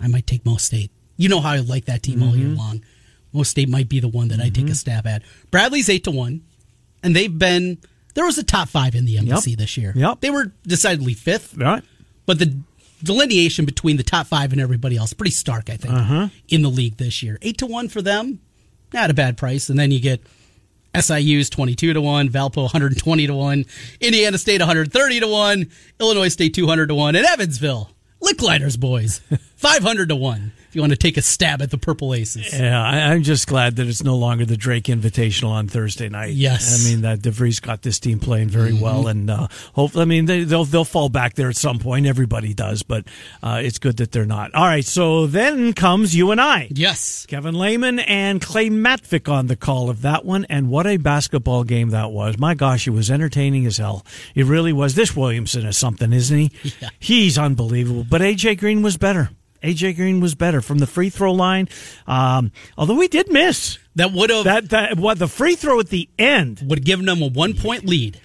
[0.00, 0.90] I might take Mo State.
[1.16, 2.58] You know how I like that team all year Mm-hmm.
[2.58, 2.82] long.
[3.32, 5.22] Mo State might be the one that I take a stab at.
[5.50, 6.42] Bradley's eight to one,
[7.02, 7.78] and they've been
[8.16, 9.58] there was a top five in the MVC Yep.
[9.58, 9.92] this year.
[9.94, 10.20] Yep.
[10.20, 11.84] they were decidedly fifth, Right.
[12.26, 12.56] but the
[13.04, 15.70] delineation between the top five and everybody else pretty stark.
[15.70, 16.28] I think Uh-huh.
[16.48, 18.40] in the league this year, eight to one for them,
[18.92, 19.68] not a bad price.
[19.68, 20.20] And then you get
[20.94, 23.66] SIU's twenty two to one, Valpo one hundred twenty to one,
[24.00, 25.66] Indiana State one hundred thirty to one,
[26.00, 27.90] Illinois State two hundred to one, and Evansville.
[28.22, 29.20] Lickliters boys,
[29.56, 32.52] 500 to 1 if you want to take a stab at the Purple Aces.
[32.58, 36.34] Yeah, I, I'm just glad that it's no longer the Drake Invitational on Thursday night.
[36.34, 36.84] Yes.
[36.84, 40.26] I mean that DeVries got this team playing very well, and uh, hopefully, I mean
[40.26, 42.04] they, they'll they'll fall back there at some point.
[42.06, 43.06] Everybody does, but
[43.42, 44.54] uh, it's good that they're not.
[44.54, 46.68] All right, so then comes you and I.
[46.70, 47.24] Yes.
[47.26, 51.64] Kevin Lehman and Clay Matvick on the call of that one, and what a basketball
[51.64, 52.38] game that was!
[52.38, 54.04] My gosh, it was entertaining as hell.
[54.34, 54.94] It really was.
[54.94, 56.52] This Williamson is something, isn't he?
[56.80, 56.90] Yeah.
[56.98, 58.04] He's unbelievable.
[58.08, 59.30] But AJ Green was better.
[59.62, 61.68] AJ Green was better from the free throw line.
[62.06, 65.88] Um, although he did miss That would have that, that what the free throw at
[65.88, 66.62] the end.
[66.64, 68.20] would have given them a one point lead.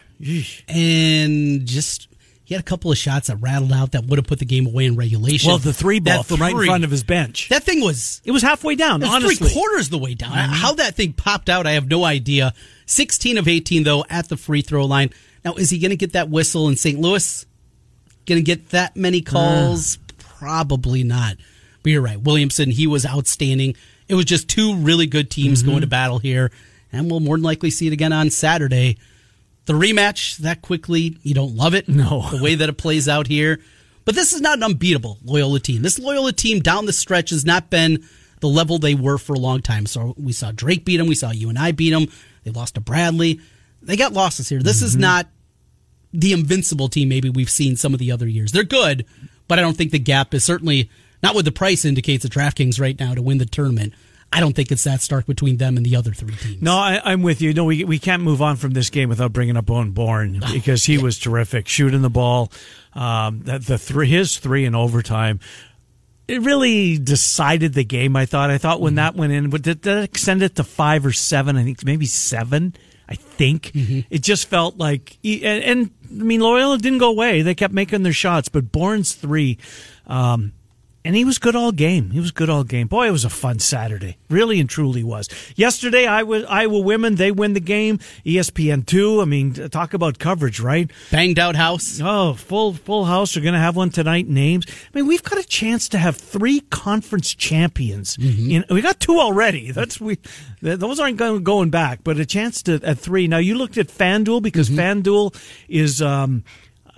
[0.67, 2.08] And just
[2.44, 4.65] he had a couple of shots that rattled out that would have put the game
[4.65, 5.48] away in regulation.
[5.48, 7.48] Well, the three ball from right in front of his bench.
[7.50, 9.02] That thing was It was halfway down.
[9.02, 10.34] it was honestly, three quarters the way down.
[10.34, 12.54] How that thing popped out, I have no idea.
[12.88, 15.12] 16 of 18, though, at the free throw line.
[15.46, 17.00] Now, is he going to get that whistle in St.
[17.00, 17.46] Louis?
[18.28, 19.98] Going to get that many calls?
[20.42, 21.38] Probably not.
[21.84, 22.20] But you're right.
[22.20, 23.76] Williamson, he was outstanding.
[24.08, 25.70] It was just two really good teams mm-hmm.
[25.70, 26.52] going to battle here.
[26.92, 28.98] And we'll more than likely see it again on Saturday.
[29.66, 31.88] The rematch that quickly, you don't love it.
[31.88, 32.28] No.
[32.32, 33.60] The way that it plays out here.
[34.04, 35.84] But this is not an unbeatable Loyola team.
[35.84, 38.04] This Loyola team down the stretch has not been
[38.40, 39.86] the level they were for a long time.
[39.86, 41.06] So we saw Drake beat them.
[41.06, 42.08] We saw you and I beat them.
[42.44, 43.40] They lost to Bradley.
[43.84, 44.64] They got losses here.
[44.64, 45.02] This is mm-hmm.
[45.02, 45.28] not
[46.14, 48.52] the invincible team maybe we've seen some of the other years.
[48.52, 49.06] They're good,
[49.52, 50.90] but I don't think the gap is certainly
[51.22, 53.94] not what the price indicates at DraftKings right now to win the tournament.
[54.32, 56.62] I don't think it's that stark between them and the other three teams.
[56.62, 57.54] No, I, I'm with you.
[57.54, 60.86] No, we we can't move on from this game without bringing up Bowen Born because
[60.86, 62.50] he was terrific, shooting the ball.
[62.94, 65.42] Um, the, the three, his three in overtime,
[66.30, 68.16] it really decided the game.
[68.16, 68.52] I thought.
[68.52, 71.58] I thought when that went in, but did that extend it to five or seven?
[71.58, 72.74] I think maybe seven.
[73.12, 73.71] I think
[74.10, 77.41] it just felt like, and, and I mean, Loyola didn't go away.
[77.41, 79.58] They kept making their shots, but Born's three.
[80.08, 80.54] Um,
[81.04, 82.12] and he was good all game.
[82.12, 82.88] He was good all game.
[82.88, 84.18] Boy, it was a fun Saturday.
[84.30, 85.28] Really and truly was.
[85.56, 87.98] Yesterday, Iowa, Iowa women, they win the game.
[88.26, 89.22] ESPN two.
[89.22, 90.92] I mean, talk about coverage, right?
[91.12, 92.00] Banged out house.
[92.04, 93.36] Oh, full full house.
[93.36, 94.28] We're going to have one tonight.
[94.28, 94.66] Names.
[94.70, 98.18] I mean, we've got a chance to have three conference champions.
[98.20, 99.72] In, we got two already.
[99.72, 100.20] That's we.
[100.62, 103.28] Those aren't going going back, but a chance to at three.
[103.28, 105.36] Now you looked at FanDuel because FanDuel
[105.68, 106.02] is.
[106.02, 106.44] Um,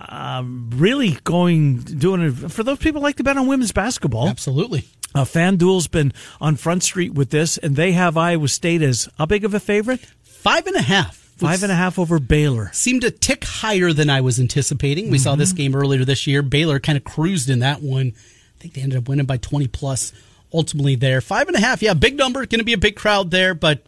[0.00, 4.28] um, really going doing it for those people who like to bet on women's basketball.
[4.28, 4.84] Absolutely.
[5.14, 9.26] Uh, FanDuel's been on Front Street with this, and they have Iowa State as how
[9.26, 10.00] big of a favorite?
[10.22, 11.16] Five and a half.
[11.36, 12.70] Five and a half over Baylor.
[12.72, 15.10] seemed a tick higher than I was anticipating.
[15.10, 16.42] We saw this game earlier this year.
[16.42, 18.12] Baylor kind of cruised in that one.
[18.16, 20.12] I think they ended up winning by 20 plus
[20.52, 21.20] ultimately there.
[21.20, 22.46] Five and a half, yeah, big number.
[22.46, 23.84] Going to be a big crowd there, but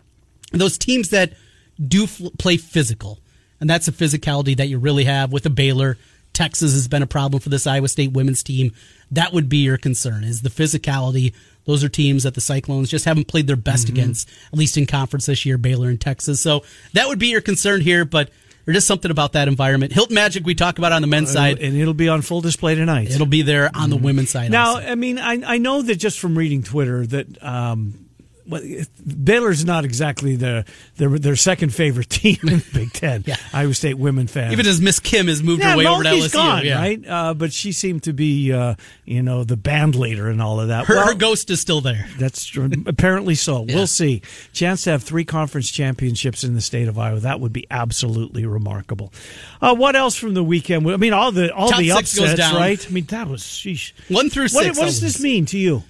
[0.52, 1.34] those teams that
[1.82, 3.20] do f- play physical,
[3.60, 5.98] and that's a physicality that you really have with a Baylor.
[6.32, 8.72] Texas has been a problem for this Iowa State women's team.
[9.10, 11.32] That would be your concern is the physicality.
[11.64, 13.96] Those are teams that the Cyclones just haven't played their best mm-hmm.
[13.96, 16.40] against, at least in conference this year, Baylor and Texas.
[16.40, 18.30] So that would be your concern here, but
[18.64, 19.92] there's just something about that environment.
[19.92, 21.58] Hilton Magic, we talk about on the men's uh, side.
[21.60, 23.10] and it'll be on full display tonight.
[23.10, 24.04] It'll be there on the mm-hmm.
[24.04, 24.50] women's side.
[24.50, 24.86] Now, also.
[24.86, 28.05] I mean, I, I know that just from reading Twitter that um,
[28.48, 30.64] Baylor's not exactly the
[30.96, 33.24] their, their second favorite team in the Big Ten.
[33.26, 33.36] Yeah.
[33.52, 34.52] Iowa State women fans.
[34.52, 36.32] Even as Miss Kim has moved yeah, her way over to LSU.
[36.32, 36.78] gone, yeah.
[36.78, 37.04] right?
[37.08, 40.68] Uh, but she seemed to be, uh, you know, the band leader and all of
[40.68, 40.86] that.
[40.86, 42.06] Her, Well, her ghost is still there.
[42.18, 42.70] That's true.
[42.86, 43.56] apparently so.
[43.66, 43.74] Yeah.
[43.74, 44.22] We'll see.
[44.52, 47.18] Chance to have three conference championships in the state of Iowa.
[47.20, 49.12] That would be absolutely remarkable.
[49.60, 50.88] Uh, what else from the weekend?
[50.88, 52.54] I mean, all the all Top the upsets, down.
[52.54, 52.86] right?
[52.86, 53.92] I mean, that was sheesh.
[54.08, 54.78] One through six.
[54.78, 55.82] what does this mean to you?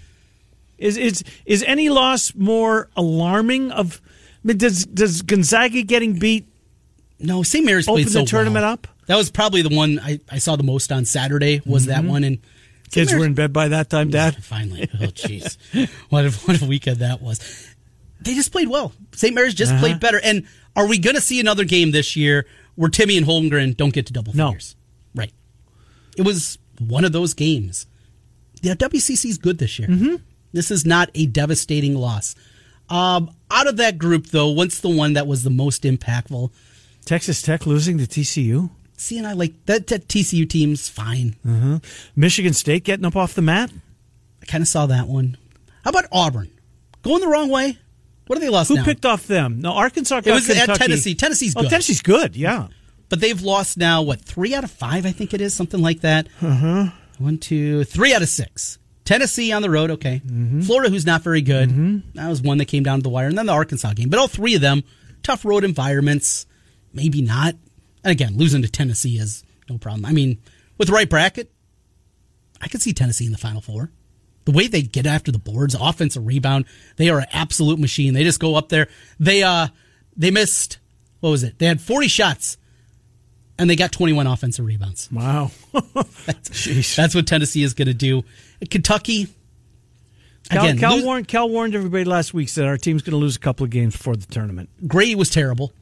[0.78, 3.70] Is is is any loss more alarming?
[3.72, 4.00] Of
[4.44, 6.46] I mean, does does Gonzaga getting beat?
[7.18, 7.64] No, St.
[7.64, 8.72] Mary's Open played so the tournament well.
[8.74, 8.86] up?
[9.06, 11.62] That was probably the one I, I saw the most on Saturday.
[11.64, 12.24] Was that one?
[12.24, 12.38] And.
[12.92, 14.44] Kids were in bed by that time, Dad.
[14.44, 14.88] Finally.
[14.94, 15.56] Oh, jeez.
[16.08, 17.74] what, a, what a weekend that was.
[18.20, 18.92] They just played well.
[19.12, 19.34] St.
[19.34, 19.80] Mary's just Uh-huh.
[19.80, 20.20] played better.
[20.22, 23.92] And are we going to see another game this year where Timme and Holmgren don't
[23.92, 24.50] get to double No.
[24.50, 24.76] figures?
[25.16, 25.32] Right.
[26.16, 27.86] It was one of those games.
[28.62, 29.88] Yeah, WCC is good this year.
[29.88, 30.14] Mm-hmm.
[30.56, 32.34] This is not a devastating loss.
[32.88, 36.50] Um, out of that group, though, what's the one that was the most impactful?
[37.04, 38.70] Texas Tech losing to TCU.
[38.96, 41.36] See, and I like that, that TCU team's fine.
[42.16, 43.70] Michigan State getting up off the mat.
[44.42, 45.36] I kind of saw that one.
[45.84, 46.50] How about Auburn?
[47.02, 47.76] Going the wrong way?
[48.26, 48.84] What are they lost Who now?
[48.84, 49.60] picked off them?
[49.60, 50.16] No, Arkansas.
[50.16, 50.78] It got was at Kentucky.
[50.78, 51.14] Tennessee.
[51.14, 51.70] Tennessee's Oh, good.
[51.70, 52.34] Tennessee's good.
[52.34, 52.68] Yeah.
[53.10, 56.00] But they've lost now, what, three out of five, I think it is, something like
[56.00, 56.28] that.
[56.40, 56.86] Uh-huh.
[57.18, 58.78] One, two, three out of six.
[59.06, 60.20] Tennessee on the road, okay.
[60.62, 61.70] Florida, who's not very good.
[62.14, 63.28] That was one that came down to the wire.
[63.28, 64.10] And then the Arkansas game.
[64.10, 64.84] But all three of them,
[65.22, 66.44] tough road environments.
[66.92, 67.54] Maybe not.
[68.04, 70.04] And again, losing to Tennessee is no problem.
[70.04, 70.38] I mean,
[70.76, 71.50] with the right bracket,
[72.60, 73.90] I could see Tennessee in the Final Four.
[74.44, 76.66] The way they get after the boards, offensive rebound,
[76.96, 78.14] they are an absolute machine.
[78.14, 78.88] They just go up there.
[79.18, 79.68] They uh
[80.16, 80.78] they missed
[81.20, 81.58] what was it?
[81.58, 82.58] They had 40 shots
[83.58, 85.08] and they got 21 offensive rebounds.
[85.10, 85.50] Wow.
[86.26, 88.24] That's, that's what Tennessee is going to do.
[88.70, 89.28] Kentucky
[90.50, 93.18] Cal, again, Cal, lose- warned, Cal warned everybody last week said our team's going to
[93.18, 94.68] lose a couple of games before the tournament.
[94.86, 95.72] Grady was terrible.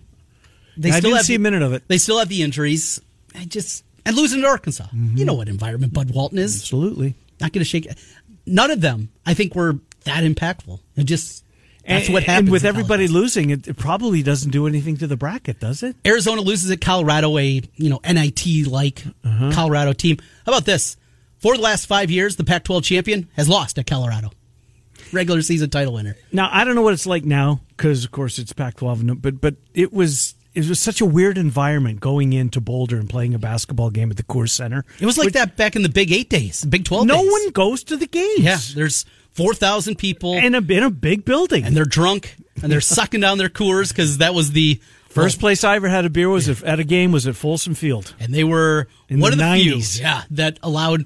[0.77, 1.85] They I didn't have see a minute of it.
[1.87, 3.01] They still have the injuries.
[3.35, 4.85] I just and losing to Arkansas.
[4.85, 5.17] Mm-hmm.
[5.17, 6.57] You know what environment Bud Walton is.
[6.57, 7.15] Absolutely.
[7.41, 7.89] Not going to shake.
[8.47, 10.81] None of them, I think, were that impactful.
[10.97, 11.45] It just
[11.87, 12.49] that's and, what happens.
[12.49, 15.97] And with everybody losing, it, it probably doesn't do anything to the bracket, does it?
[16.07, 19.51] Arizona loses at Colorado, a you know NIT like Uh-huh.
[19.53, 20.19] Colorado team.
[20.47, 20.97] How about this?
[21.39, 24.31] For the last five years, the Pac-12 champion has lost at Colorado.
[25.13, 26.17] Regular season title winner.
[26.33, 29.21] Now I don't know what it's like now because, of course, it's Pac-12.
[29.21, 33.35] But but it was it was such a weird environment going into Boulder and playing
[33.35, 34.85] a basketball game at the Coors Center.
[35.01, 37.07] It was like Which- that back in the Big Eight days, Big Twelve.
[37.07, 37.31] No days.
[37.31, 38.41] one goes to the games.
[38.41, 41.65] Yeah, there's four thousand people, in a in a big building.
[41.65, 45.63] and they're drunk and they're sucking down their Coors because that was the First place
[45.63, 48.13] I ever had a beer was at, at a game was at Folsom Field.
[48.19, 49.95] and they were In one the of the 90s.
[49.95, 51.05] few, yeah, that allowed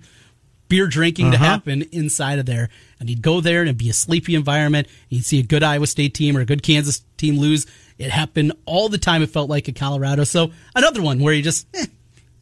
[0.70, 1.44] beer drinking to Uh-huh.
[1.44, 2.70] happen inside of there.
[3.00, 4.86] And he'd go there and it'd be a sleepy environment.
[5.10, 7.66] You'd see a good Iowa State team or a good Kansas team lose.
[7.98, 9.22] It happened all the time.
[9.22, 10.24] It felt like at Colorado.
[10.24, 11.86] So another one where you just, eh,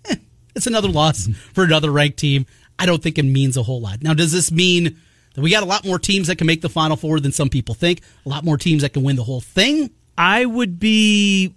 [0.04, 0.16] eh,
[0.54, 2.46] it's another loss for another ranked team.
[2.78, 4.02] I don't think it means a whole lot.
[4.02, 5.00] Now, does this mean
[5.34, 7.48] that we got a lot more teams that can make the Final Four than some
[7.48, 8.02] people think?
[8.26, 9.90] A lot more teams that can win the whole thing?
[10.18, 11.54] I would be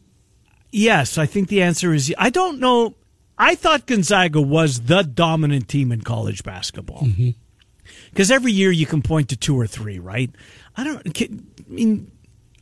[0.72, 1.18] yes.
[1.18, 2.96] I think the answer is I don't know.
[3.38, 7.08] I thought Gonzaga was the dominant team in college basketball
[8.12, 10.30] because every year you can point to two or three, right?
[10.76, 11.22] I don't.
[11.22, 12.12] I mean,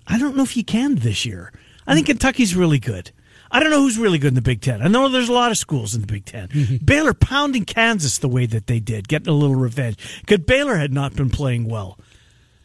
[0.08, 1.52] I don't know if you can this year.
[1.86, 3.12] I think Kentucky's really good.
[3.50, 4.82] I don't know who's really good in the Big Ten.
[4.82, 8.28] I know there's a lot of schools in the Big 10 Baylor pounding Kansas the
[8.28, 9.98] way that they did, getting a little revenge.
[10.22, 11.98] Because Baylor had not been playing well.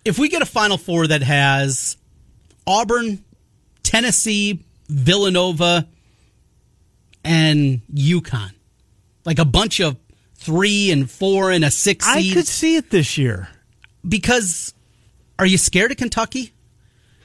[0.04, 1.96] if we get a Final Four that has
[2.66, 3.24] Auburn,
[3.84, 5.86] Tennessee, Villanova,
[7.24, 8.50] and UConn,
[9.24, 9.96] like a bunch of
[10.34, 13.48] three and four and a six I could see it this year.
[14.08, 14.74] because
[15.38, 16.52] are you scared of Kentucky?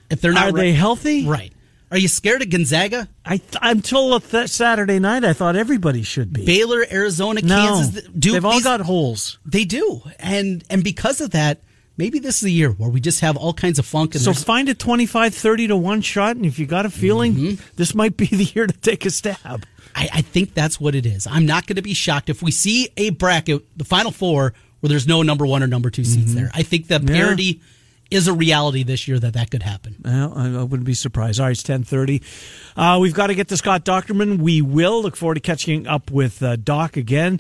[0.10, 1.26] If they're not Are they healthy?
[1.28, 1.52] right?
[1.90, 6.34] Are you scared of Gonzaga, I th- until th- Saturday night, I thought everybody should
[6.34, 6.46] be.
[6.46, 8.04] Baylor, Arizona, no, Kansas?
[8.10, 9.38] Do they've all these- got holes.
[9.46, 11.62] they do, and and because of that,
[11.96, 14.14] maybe this is the year where we just have all kinds of funk.
[14.16, 17.34] So there's- find a 25, 30 to one shot, and if you got a feeling,
[17.36, 17.62] Mm-hmm.
[17.78, 19.66] this might be the year to take a stab.
[19.96, 21.26] I, I think that's what it is.
[21.26, 24.90] I'm not going to be shocked if we see a bracket, the final four, where
[24.90, 26.52] there's no number one or number two seats there.
[26.54, 27.16] I think that Mm-hmm.
[27.16, 27.54] Yeah.
[28.10, 29.96] Parity is a reality this year that that could happen.
[30.04, 31.40] Well, I, I wouldn't be surprised.
[31.40, 32.22] All right, it's ten thirty.
[32.76, 34.40] Uh, we've got to get to Scott Dochterman.
[34.40, 37.40] We will look forward to catching up with uh, Doc again.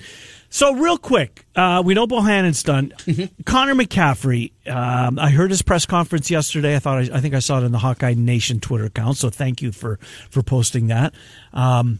[0.49, 2.93] So, real quick, uh, we know Bohannon's done.
[2.99, 3.43] Mm-hmm.
[3.43, 4.51] Connor McCaffery.
[4.67, 6.75] Um, I heard his press conference yesterday.
[6.75, 9.17] I thought I, I think I saw it in the Hawkeye Nation Twitter account.
[9.17, 9.97] So, thank you for
[10.29, 11.13] for posting that.
[11.53, 11.99] Um,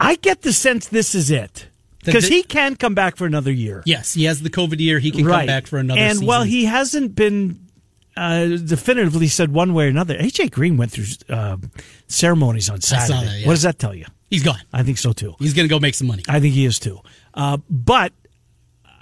[0.00, 1.68] I get the sense this is it
[2.04, 3.82] because he can come back for another year.
[3.86, 4.98] Yes, he has the COVID year.
[4.98, 6.26] He can come back for another And season.
[6.26, 7.63] while he hasn't been
[8.16, 10.16] uh, definitively said one way or another.
[10.16, 11.56] AJ Green went through uh,
[12.06, 13.24] ceremonies on Saturday.
[13.26, 13.46] that, yeah.
[13.46, 14.06] What does that tell you?
[14.30, 14.60] He's gone.
[14.72, 15.34] I think so too.
[15.38, 16.22] He's going to go make some money.
[16.28, 17.00] I think he is too.
[17.34, 18.12] Uh, but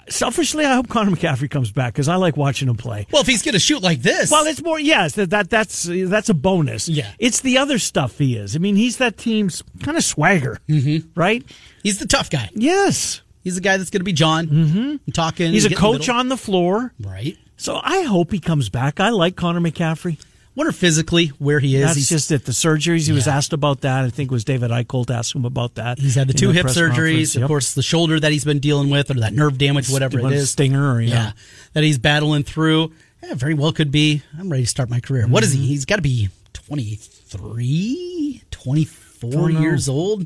[0.09, 3.07] selfishly, I hope Connor McCaffery comes back because I like watching him play.
[3.11, 5.83] Well, if he's going to shoot like this, Well, it's more yes that, that that's
[5.89, 6.89] that's a bonus.
[6.89, 7.11] Yeah.
[7.19, 8.55] it's the other stuff he is.
[8.55, 11.07] I mean, he's that team's kind of swagger, mm-hmm.
[11.19, 11.43] right?
[11.81, 12.49] he's the tough guy.
[12.53, 15.11] Yes, He's the guy that's going to be John mm-hmm.
[15.11, 15.51] talking.
[15.51, 16.93] he's a in the coach on the floor.
[17.01, 17.37] right.
[17.63, 18.99] So I hope he comes back.
[18.99, 20.17] I like Connor McCaffery.
[20.53, 21.83] Wonder physically where he is.
[21.83, 22.43] That's he's, just it.
[22.43, 23.07] The surgeries.
[23.07, 24.03] He was asked about that.
[24.03, 25.97] I think it was David Eichholt asked him about that.
[25.97, 27.35] he's had the two hip surgeries, conference.
[27.37, 30.33] of course, the shoulder that he's been dealing with, or that nerve damage, whatever it
[30.33, 30.51] is.
[30.51, 30.95] stinger.
[30.95, 31.09] Or, yeah.
[31.13, 31.31] yeah.
[31.71, 32.91] that he's battling through.
[33.23, 34.23] Yeah, very well could be.
[34.37, 35.25] I'm ready to start my career.
[35.25, 35.61] What is Mm-hmm.
[35.61, 35.67] he?
[35.69, 40.23] He's got to be 23, 24 years old.
[40.23, 40.25] I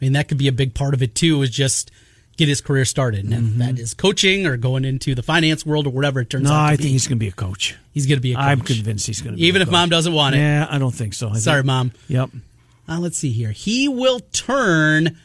[0.00, 1.42] mean, that could be a big part of it too.
[1.42, 1.90] Is just
[2.38, 3.58] get his career started, and Mm-hmm.
[3.58, 6.66] that is coaching or going into the finance world or whatever it turns No, out.
[6.68, 6.84] To I be.
[6.84, 7.76] think he's going to be a coach.
[7.92, 8.44] he's going to be a coach.
[8.44, 9.46] I'm convinced he's going to be.
[9.46, 9.72] even if coach.
[9.72, 10.38] mom doesn't want it.
[10.38, 11.28] Yeah, I don't think so.
[11.28, 11.92] I Sorry, think- mom.
[12.08, 12.30] Yep.
[12.88, 13.50] Uh, let's see here.
[13.52, 15.18] He will turn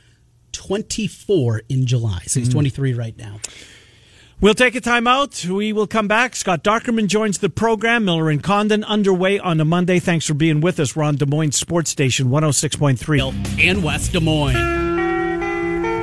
[0.52, 2.23] 24 in July.
[2.28, 3.39] So he's 23 right now.
[4.41, 5.45] We'll take a timeout.
[5.49, 6.36] We will come back.
[6.36, 8.04] Scott Dochterman joins the program.
[8.04, 9.99] Miller and Condon underway on a Monday.
[9.99, 10.93] Thanks for being with us.
[10.95, 13.63] We're on Des Moines Sports Station 106.3.
[13.63, 14.73] And West Des Moines.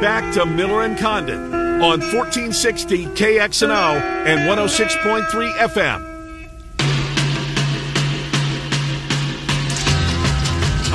[0.00, 6.09] Back to Miller and Condon on 1460 KXNO and 106.3 FM.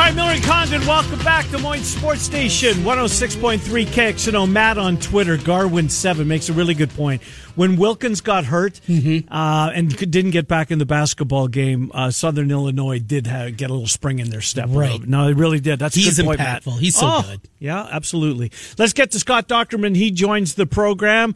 [0.05, 1.49] Right, Miller and Condon, welcome back.
[1.49, 4.47] Des Moines Sports Station 106.3 KXNO.
[4.47, 7.23] Matt on Twitter, Garwin7 makes a really good point.
[7.55, 12.51] When Wilkins got hurt uh, and didn't get back in the basketball game, uh, Southern
[12.51, 14.67] Illinois did have, get a little spring in their step.
[14.69, 15.01] Right.
[15.01, 15.79] No, it really did.
[15.79, 16.63] That's a He's good point, Matt.
[16.63, 17.41] He's so Oh, good.
[17.57, 18.51] Yeah, absolutely.
[18.77, 19.95] Let's get to Scott Dochterman.
[19.95, 21.33] He joins the program.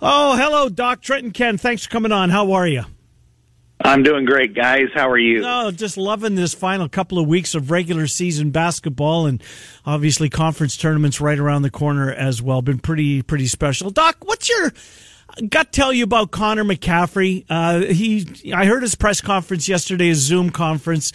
[0.00, 1.02] Oh, hello, Doc.
[1.02, 2.30] Trenton Ken, thanks for coming on.
[2.30, 2.84] How are you?
[3.84, 4.86] I'm doing great, guys.
[4.94, 5.42] How are you?
[5.44, 9.42] Oh, just loving this final couple of weeks of regular season basketball and
[9.84, 12.62] obviously conference tournaments right around the corner as well.
[12.62, 13.90] Been pretty pretty special.
[13.90, 14.72] Doc, what's your
[15.50, 17.44] gut tell you about Connor McCaffery?
[17.50, 21.12] Uh, he, I heard his press conference yesterday, his Zoom conference.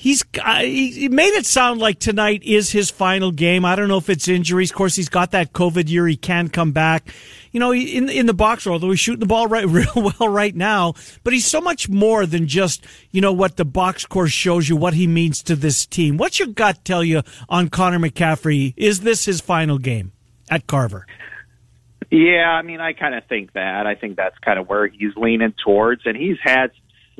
[0.00, 3.66] He's uh, he made it sound like tonight is his final game.
[3.66, 4.70] I don't know if it's injuries.
[4.70, 6.06] Of course, he's got that COVID year.
[6.06, 7.12] He can come back.
[7.52, 10.56] You know, in in the boxer, although he's shooting the ball right real well right
[10.56, 14.70] now, but he's so much more than just you know what the box course shows
[14.70, 16.16] you what he means to this team.
[16.16, 18.72] What's your gut tell you on Connor McCaffery?
[18.78, 20.12] Is this his final game
[20.48, 21.06] at Carver?
[22.10, 23.86] Yeah, I mean, I kind of think that.
[23.86, 26.70] I think that's kind of where he's leaning towards, and he's had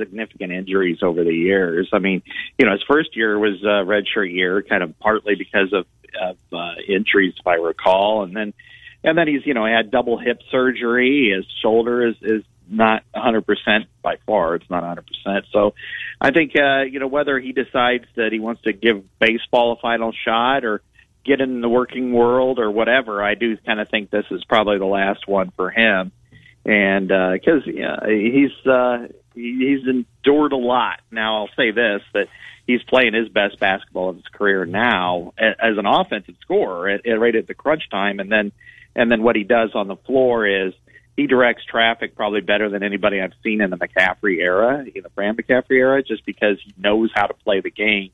[0.01, 1.89] significant injuries over the years.
[1.93, 2.23] I mean,
[2.59, 5.87] you know, his first year was a redshirt year, kind of partly because of,
[6.21, 8.53] of uh, injuries, if I recall, and then
[9.05, 11.33] and then he's you know had double hip surgery.
[11.35, 14.55] His shoulder is is not 100% by far.
[14.55, 15.43] It's not 100%.
[15.53, 15.75] So
[16.21, 19.77] I think uh, you know whether he decides that he wants to give baseball a
[19.77, 20.83] final shot or
[21.25, 24.79] get in the working world or whatever, I do kind of think this is probably
[24.79, 26.13] the last one for him.
[26.65, 31.01] And because yeah, he's uh, he's endured a lot.
[31.11, 32.29] Now I'll say this that
[32.67, 37.21] he's playing his best basketball of his career now as an offensive scorer at, at
[37.21, 38.53] right at the crunch time, and then
[38.95, 40.73] and then what he does on the floor is
[41.17, 45.11] he directs traffic probably better than anybody I've seen in the McCaffery era, in the
[45.11, 48.11] Fran McCaffery era, just because he knows how to play the game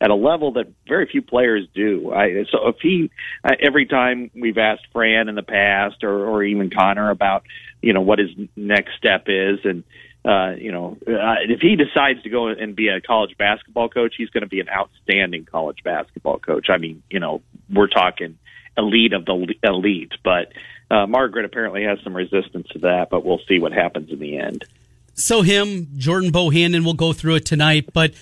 [0.00, 2.12] at a level that very few players do.
[2.12, 3.10] I, so if he,
[3.44, 7.44] uh, every time we've asked Fran in the past, or, or even Connor about,
[7.82, 9.84] you know, what his next step is, and
[10.28, 14.14] uh, you know, uh, if he decides to go and be a college basketball coach,
[14.18, 16.66] he's going to be an outstanding college basketball coach.
[16.68, 17.40] I mean, you know,
[17.72, 18.36] we're talking
[18.76, 20.52] elite of the elite, but
[20.90, 24.38] uh, Margaret apparently has some resistance to that, but we'll see what happens in the
[24.38, 24.66] end.
[25.14, 28.12] So him, Jordan Bohannon will go through it tonight, but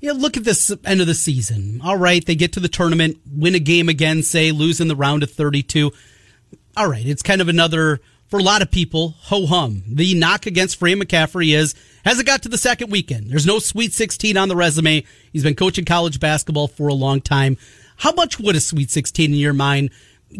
[0.00, 1.82] you know, look at this end of the season.
[1.84, 4.96] All right, they get to the tournament, win a game again, say lose in the
[4.96, 5.92] round of 32.
[6.74, 9.82] All right, it's kind of another for a lot of people ho hum.
[9.86, 13.30] The knock against Fran McCaffery is hasn't got to the second weekend.
[13.30, 15.04] There's no Sweet 16 on the resume.
[15.32, 17.58] He's been coaching college basketball for a long time.
[17.98, 19.90] How much would a Sweet 16 in your mind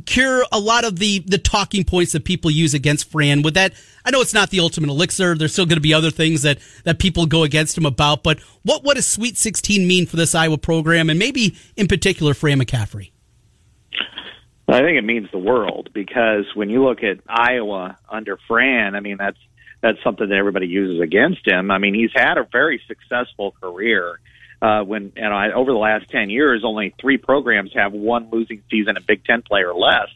[0.07, 3.43] cure a lot of the the talking points that people use against Fran.
[3.43, 3.73] Would that
[4.05, 5.35] I know it's not the ultimate elixir.
[5.35, 8.23] There's still going to be other things that that people go against him about.
[8.23, 12.35] But what what does Sweet 16 mean for this Iowa program, and maybe in particular
[12.35, 13.11] Fran McCaffery?
[14.73, 19.01] I think it means the world because when you look at Iowa under Fran, I
[19.01, 19.39] mean that's
[19.81, 21.71] that's something that everybody uses against him.
[21.71, 24.21] I mean he's had a very successful career.
[24.63, 28.63] Uh, when and I, over the last ten years, only three programs have one losing
[28.71, 30.09] season in Big Ten play or less,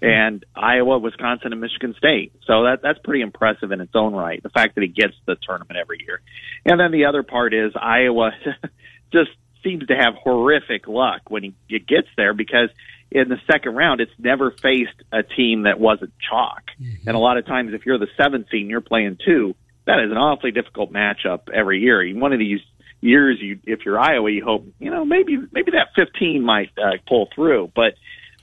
[0.00, 2.32] and Iowa, Wisconsin, and Michigan State.
[2.46, 4.40] So that that's pretty impressive in its own right.
[4.40, 6.20] The fact that he gets the tournament every year,
[6.64, 8.30] and then the other part is Iowa
[9.12, 9.30] just
[9.64, 12.70] seems to have horrific luck when he, he gets there because
[13.10, 17.08] in the second round it's never faced a team that wasn't chalk, mm-hmm.
[17.08, 19.54] and a lot of times if you're the seventh seed and you're playing two,
[19.86, 22.08] that is an awfully difficult matchup every year.
[22.14, 22.60] One of these
[23.00, 26.98] years, you if you're Iowa, you hope you know maybe maybe that 15 might uh,
[27.08, 27.94] pull through, but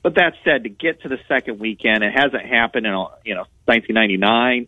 [0.03, 2.93] but that said, to get to the second weekend, it hasn't happened in
[3.25, 4.67] you know 1999.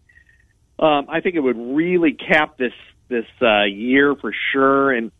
[0.79, 2.73] Um, I think it would really cap this
[3.07, 4.91] this uh, year for sure.
[4.91, 5.11] And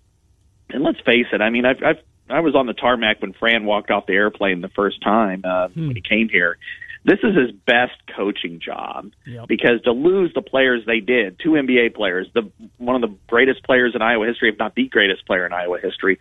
[0.69, 3.65] and let's face it, I mean, I've, I've I was on the tarmac when Fran
[3.65, 5.87] walked off the airplane the first time uh, hmm.
[5.87, 6.57] when he came here,
[7.05, 9.47] this is his best coaching job yep.
[9.47, 13.63] because to lose the players they did, two NBA players, the one of the greatest
[13.63, 16.19] players in Iowa history, if not the greatest player in Iowa history,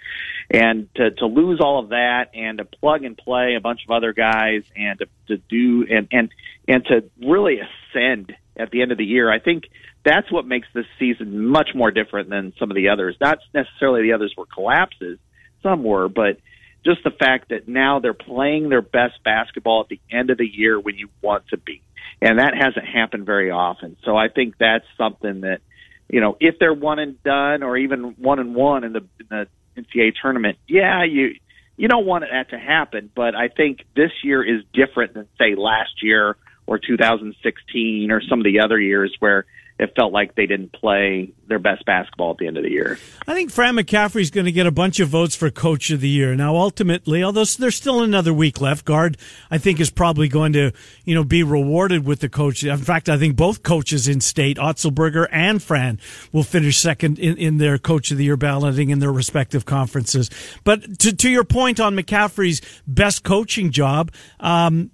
[0.50, 3.90] and to to lose all of that and to plug and play a bunch of
[3.90, 6.30] other guys and to, to do and and
[6.68, 9.64] and to really ascend at the end of the year, I think
[10.04, 13.16] that's what makes this season much more different than some of the others.
[13.20, 15.18] Not necessarily the others were collapses,
[15.62, 16.38] some were, but
[16.84, 20.46] just the fact that now they're playing their best basketball at the end of the
[20.46, 21.82] year when you want to be.
[22.20, 23.96] And that hasn't happened very often.
[24.04, 25.60] So I think that's something that,
[26.08, 29.26] you know, if they're one and done or even one and one in the, in
[29.28, 29.46] the
[29.76, 31.34] NCAA tournament, yeah, you,
[31.76, 35.54] you don't want that to happen, but I think this year is different than say
[35.54, 36.36] last year
[36.66, 39.46] or 2016 or some of the other years where
[39.78, 42.98] it felt like they didn't play their best basketball at the end of the year.
[43.26, 46.00] I think Fran McCaffery is going to get a bunch of votes for Coach of
[46.00, 46.34] the Year.
[46.34, 49.16] Now, ultimately, although there's still another week left, Gard
[49.50, 50.72] I think is probably going to
[51.04, 52.64] you know be rewarded with the coach.
[52.64, 56.00] In fact, I think both coaches in state, Otzelberger and Fran,
[56.32, 60.30] will finish second in, in their Coach of the Year balloting in their respective conferences.
[60.64, 64.12] But to to your point on McCaffery's best coaching job.
[64.40, 64.90] Um,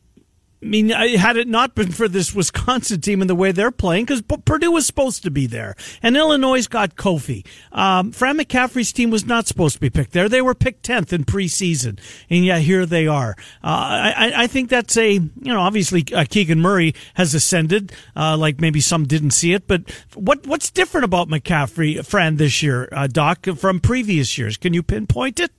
[0.65, 4.07] I mean, had it not been for this Wisconsin team and the way they're playing,
[4.07, 7.45] because Purdue was supposed to be there, and Illinois got Kofi.
[7.71, 10.27] Um, Fran McCaffery's team was not supposed to be picked there.
[10.27, 12.01] They were picked tenth in preseason,
[12.31, 13.37] and yet here they are.
[13.63, 18.39] Uh, I, I, think that's a you know obviously uh, Keegan Murray has ascended, uh,
[18.39, 19.83] like maybe some didn't see it, but
[20.15, 24.57] what what's different about McCaffery, Fran, this year, uh, Doc, from previous years?
[24.57, 25.53] Can you pinpoint it?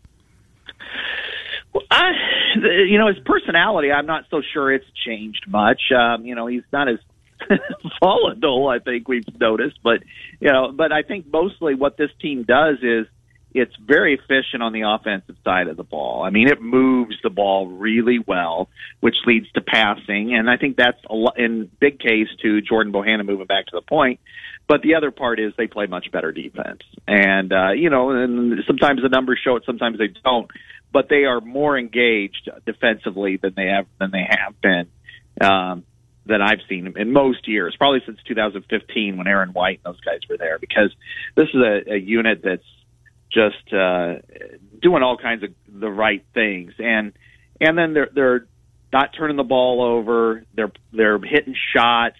[1.91, 2.11] I,
[2.87, 5.81] you know, his personality, I'm not so sure it's changed much.
[5.95, 6.99] Um, you know, he's not as
[7.99, 10.01] volatile, I think we've noticed, but
[10.39, 13.07] you know, but I think mostly what this team does is
[13.53, 16.23] it's very efficient on the offensive side of the ball.
[16.23, 18.67] I mean, it moves the ball really well,
[18.99, 22.91] which leads to passing, and I think that's a lot, in big case to Jordan
[22.91, 24.19] Bohannon moving back to the point.
[24.67, 28.61] But the other part is they play much better defense, and uh, you know, and
[28.67, 30.51] sometimes the numbers show it, sometimes they don't
[30.95, 34.87] but they are more engaged defensively than they have than they have been
[35.41, 35.83] um,
[36.25, 40.21] than I've seen in most years, probably since 2015 when Aaron White and those guys
[40.29, 40.57] were there.
[40.57, 40.95] Because
[41.35, 42.63] this is a, a unit that's
[43.29, 44.19] just uh,
[44.81, 47.11] doing all kinds of the right things, and
[47.59, 48.47] and then they're they're
[48.93, 50.45] not turning the ball over.
[50.55, 52.15] They're they're hitting shots.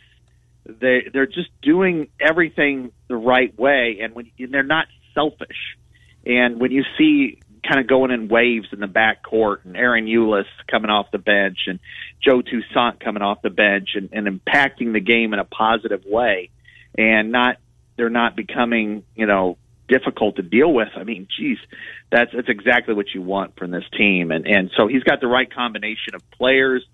[0.65, 5.77] They they're just doing everything the right way, and when and they're not selfish.
[6.25, 10.07] And when you see kind of going in waves in the back court and Ahron
[10.07, 11.79] Ulis coming off the bench and
[12.23, 16.49] Joe Toussaint coming off the bench and, and impacting the game in a positive way
[16.97, 17.57] and not
[17.97, 19.57] they're not becoming, you know,
[19.87, 20.89] difficult to deal with.
[20.95, 21.57] I mean, geez,
[22.11, 24.31] that's that's exactly what you want from this team.
[24.31, 26.85] And and so he's got the right combination of players,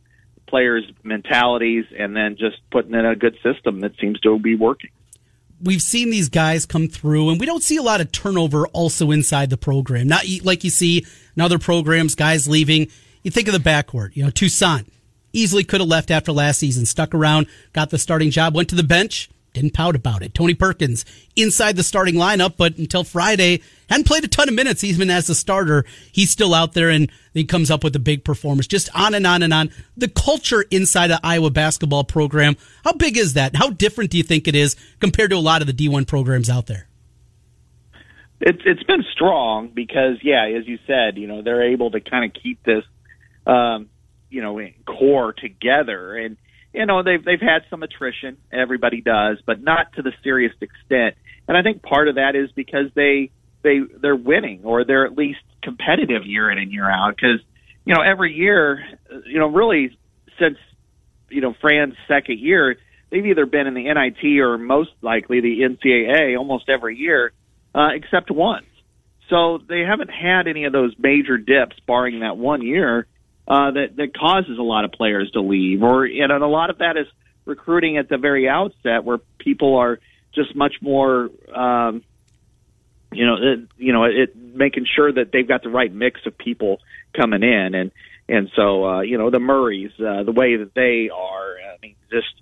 [0.48, 4.92] players' mentalities, and then just putting in a good system that seems to be working
[5.64, 9.12] we've seen these guys come through, and we don't see a lot of turnover also
[9.12, 10.08] inside the program.
[10.08, 11.06] Not like you see
[11.36, 12.88] in other programs, guys leaving.
[13.24, 14.88] You think of the backcourt, you know, Toussaint
[15.34, 18.76] easily could have left after last season, stuck around, got the starting job, went to
[18.76, 20.34] the bench, didn't pout about it.
[20.34, 24.84] Tony Perkins inside the starting lineup, but until Friday, hadn't played a ton of minutes
[24.84, 25.86] even as a starter.
[26.12, 28.68] He's still out there and he comes up with a big performance.
[28.68, 29.72] Just on and on and on.
[29.98, 33.56] The culture inside the Iowa basketball program, how big is that?
[33.56, 36.50] How different do you think it is compared to a lot of the D1 programs
[36.50, 36.88] out there?
[38.44, 42.26] It's it's been strong because yeah, as you said, you know they're able to kind
[42.26, 42.84] of keep this,
[43.46, 43.90] um,
[44.32, 46.38] you know, core together and
[46.74, 48.38] you know they've they've had some attrition.
[48.52, 51.16] Everybody does, but not to the serious extent.
[51.48, 55.18] And I think part of that is because they they they're winning or they're at
[55.18, 57.16] least competitive year in and year out.
[57.16, 57.42] Because
[57.86, 58.84] you know every year,
[59.26, 59.98] you know, really
[60.40, 60.58] since
[61.30, 62.78] you know Fran's second year,
[63.10, 67.34] they've either been in the NIT or most likely the NCAA almost every year,
[67.76, 68.66] uh, except once.
[69.30, 73.08] So they haven't had any of those major dips, barring that one year
[73.52, 76.78] uh, that that causes a lot of players to leave, or and a lot of
[76.78, 77.06] that is
[77.44, 80.00] recruiting at the very outset, where people are
[80.34, 82.02] just much more, um,
[83.12, 86.38] you know, it, you know, it making sure that they've got the right mix of
[86.38, 86.80] people
[87.14, 87.92] coming in, and
[88.30, 91.96] and so uh, you know the Murrays, uh, the way that they are, I mean,
[92.10, 92.34] just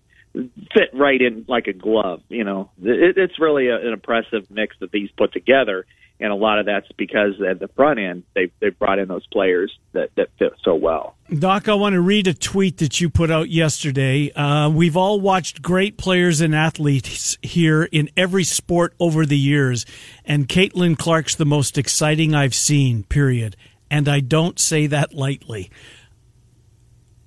[0.76, 2.22] fit right in like a glove.
[2.30, 5.88] You know, it, it's really a, an impressive mix that these put together,
[6.20, 9.26] and a lot of that's because at the front end they they brought in those
[9.28, 11.15] players that that fit so well.
[11.38, 14.32] Doc, I want to read a tweet that you put out yesterday.
[14.32, 19.86] Uh, we've all watched great players and athletes here in every sport over the years,
[20.26, 23.03] and Caitlin Clark's the most exciting I've seen.
[23.03, 23.55] Period.
[23.91, 25.72] And I don't say that lightly.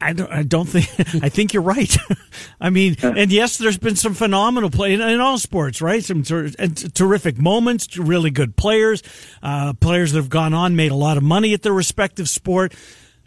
[0.03, 0.88] I don't, I don't think,
[1.22, 1.96] I think you're right.
[2.61, 6.03] I mean, and yes, there's been some phenomenal play in, in all sports, right?
[6.03, 9.03] Some ter- terrific moments, really good players,
[9.42, 12.74] uh, players that have gone on, made a lot of money at their respective sport.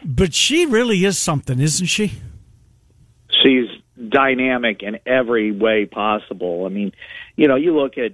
[0.04, 2.12] But she really is something, isn't she?
[3.42, 3.68] She's
[4.08, 6.66] dynamic in every way possible.
[6.66, 6.92] I mean,
[7.34, 8.12] you know, you look at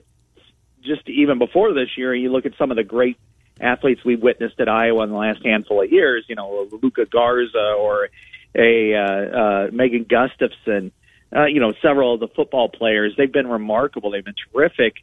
[0.83, 3.17] just even before this year, you look at some of the great
[3.61, 7.75] athletes we've witnessed at Iowa in the last handful of years, you know, Luka Garza
[7.79, 8.09] or
[8.55, 10.93] a uh, uh, Megan Gustafson,
[11.35, 13.15] uh, you know, several of the football players.
[13.17, 14.11] They've been remarkable.
[14.11, 14.95] They've been terrific.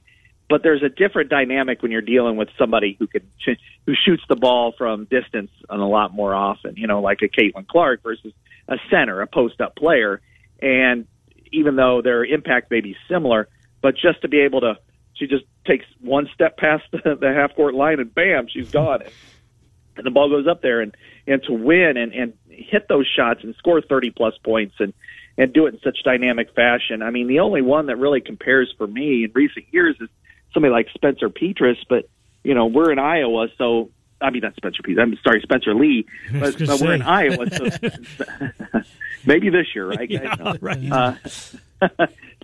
[0.49, 4.23] But there's a different dynamic when you're dealing with somebody who can sh- who shoots
[4.27, 6.75] the ball from distance and a lot more often.
[6.75, 8.33] You know, like a Caitlin Clark versus
[8.67, 10.21] a center, a post up player.
[10.61, 11.05] And
[11.51, 13.47] even though their impact may be similar,
[13.81, 14.77] but just to be able to,
[15.13, 19.03] she just takes one step past the, the half court line and bam, she's gone.
[19.99, 20.95] And the ball goes up there, and
[21.27, 24.93] and to win and and hit those shots and score 30 plus points and
[25.37, 27.01] and do it in such dynamic fashion.
[27.01, 30.09] I mean, the only one that really compares for me in recent years is
[30.53, 32.09] somebody like Spencer Petras, but
[32.43, 33.89] you know, we're in Iowa, so
[34.19, 35.01] I mean not Spencer Petras.
[35.01, 37.67] I'm sorry, Spencer Lee, but, but we're in Iowa, so
[39.25, 40.09] maybe this year, right?
[40.09, 40.55] Yeah, no.
[40.59, 40.91] right.
[40.91, 41.15] Uh,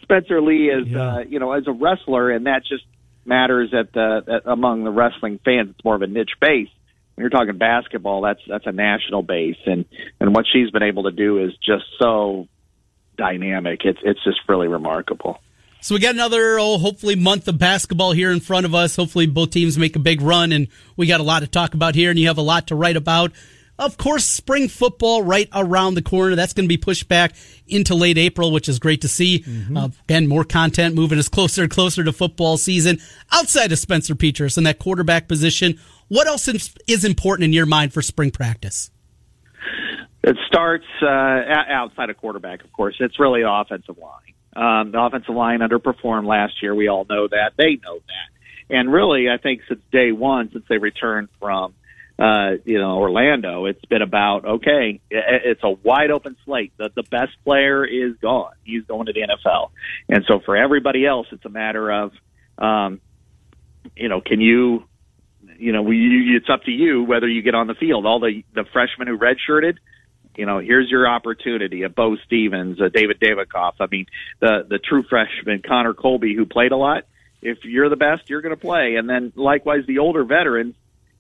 [0.02, 1.16] Spencer Lee is, yeah.
[1.16, 2.86] uh, you know, as a wrestler, and that just
[3.26, 5.72] matters at the at, among the wrestling fans.
[5.72, 6.70] It's more of a niche base
[7.16, 9.86] when you're talking basketball, that's that's a national base, and
[10.20, 12.48] and what she's been able to do is just so
[13.18, 13.82] dynamic.
[13.86, 15.40] It's it's just really remarkable.
[15.82, 18.96] So we got another, oh, hopefully month of basketball here in front of us.
[18.96, 21.94] Hopefully both teams make a big run, and we got a lot to talk about
[21.94, 23.34] here, and you have a lot to write about.
[23.78, 26.36] Of course, spring football right around the corner.
[26.36, 27.36] That's going to be pushed back
[27.68, 29.40] into late April, which is great to see.
[29.40, 29.78] Mm-hmm.
[29.78, 33.00] Uh, again, more content moving us closer and closer to football season.
[33.34, 35.78] Outside of Spencer Petras in that quarterback position,
[36.08, 36.48] what else
[36.88, 38.92] is important in your mind for spring practice?
[40.24, 42.96] It starts uh, outside of quarterback, of course.
[43.00, 44.34] It's really offensive line.
[44.56, 46.74] Um, the offensive line underperformed last year.
[46.74, 47.52] We all know that.
[47.58, 48.76] They know that.
[48.76, 51.76] And really, I think since day one, since they returned from
[52.18, 55.02] uh, you know Orlando, it's been about okay.
[55.12, 56.74] It's a wide open slate.
[56.78, 58.54] The the best player is gone.
[58.64, 59.70] He's going to the NFL,
[60.10, 62.14] and so for everybody else, it's a matter of
[62.58, 63.02] um,
[63.96, 64.86] you know can you
[65.58, 68.06] you know, we, it's up to you whether you get on the field.
[68.06, 69.78] All the the freshmen who redshirted,
[70.38, 71.84] you know, here's your opportunity.
[71.84, 73.74] A Bo Stevens, a David Davidkov.
[73.80, 74.08] I mean,
[74.40, 77.06] the the true freshman Connor Colby who played a lot.
[77.42, 78.96] If you're the best, you're going to play.
[78.96, 80.76] And then likewise, the older veterans.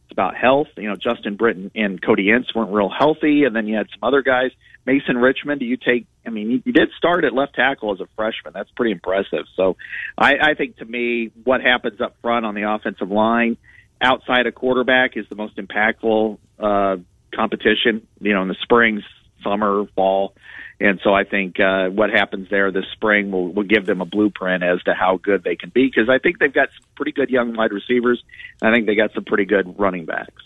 [0.05, 0.67] It's about health.
[0.78, 4.07] You know, Justin Britton and Cody Ince weren't real healthy, and then you had some
[4.07, 4.51] other guys.
[4.86, 6.05] Mason Richman, do you take?
[6.23, 8.53] I mean, you, you did start at left tackle as a freshman.
[8.53, 9.45] That's pretty impressive.
[9.55, 9.78] So,
[10.15, 13.57] I, I think to me, what happens up front on the offensive line
[14.05, 16.97] outside of quarterback is the most impactful uh,
[17.33, 18.07] competition.
[18.19, 19.03] You know, in the spring,
[19.43, 20.35] summer, fall,
[20.79, 24.05] and so I think uh, what happens there this spring will will give them a
[24.05, 27.11] blueprint as to how good they can be because I think they've got some pretty
[27.11, 28.23] good young wide receivers.
[28.61, 30.43] I think they got some pretty good running backs.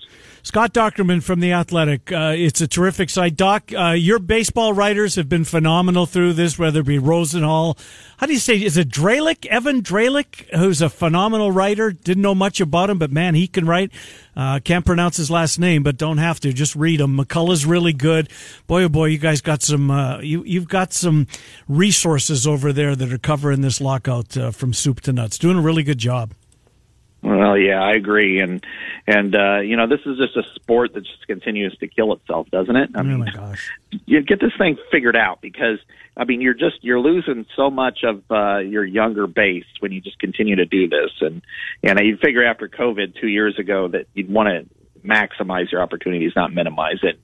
[0.49, 2.11] Scott Dochterman from The Athletic.
[2.11, 3.35] Uh, it's a terrific site.
[3.35, 7.77] Doc, uh, your baseball writers have been phenomenal through this, whether it be Rosenthal.
[8.17, 9.45] How do you say, is it Dralick?
[9.45, 11.91] Evan Drellich, who's a phenomenal writer.
[11.91, 13.91] Didn't know much about him, but man, he can write.
[14.35, 16.51] Uh, can't pronounce his last name, but don't have to.
[16.51, 17.15] Just read him.
[17.15, 18.27] McCullough's really good.
[18.65, 21.27] Boy, oh boy, you guys got some, uh, you, you've got some
[21.67, 25.37] resources over there that are covering this lockout uh, from soup to nuts.
[25.37, 26.33] Doing a really good job.
[27.21, 28.65] Well, yeah, I agree, and
[29.05, 32.49] and uh, you know this is just a sport that just continues to kill itself,
[32.49, 32.91] doesn't it?
[32.95, 33.71] I oh mean, my gosh,
[34.05, 35.79] you get this thing figured out because
[36.15, 39.99] I mean you're just you're losing so much of uh, your younger base when you
[39.99, 41.41] just continue to do this, and
[41.83, 46.31] and you figure after COVID two years ago that you'd want to maximize your opportunities,
[46.35, 47.19] not minimize it.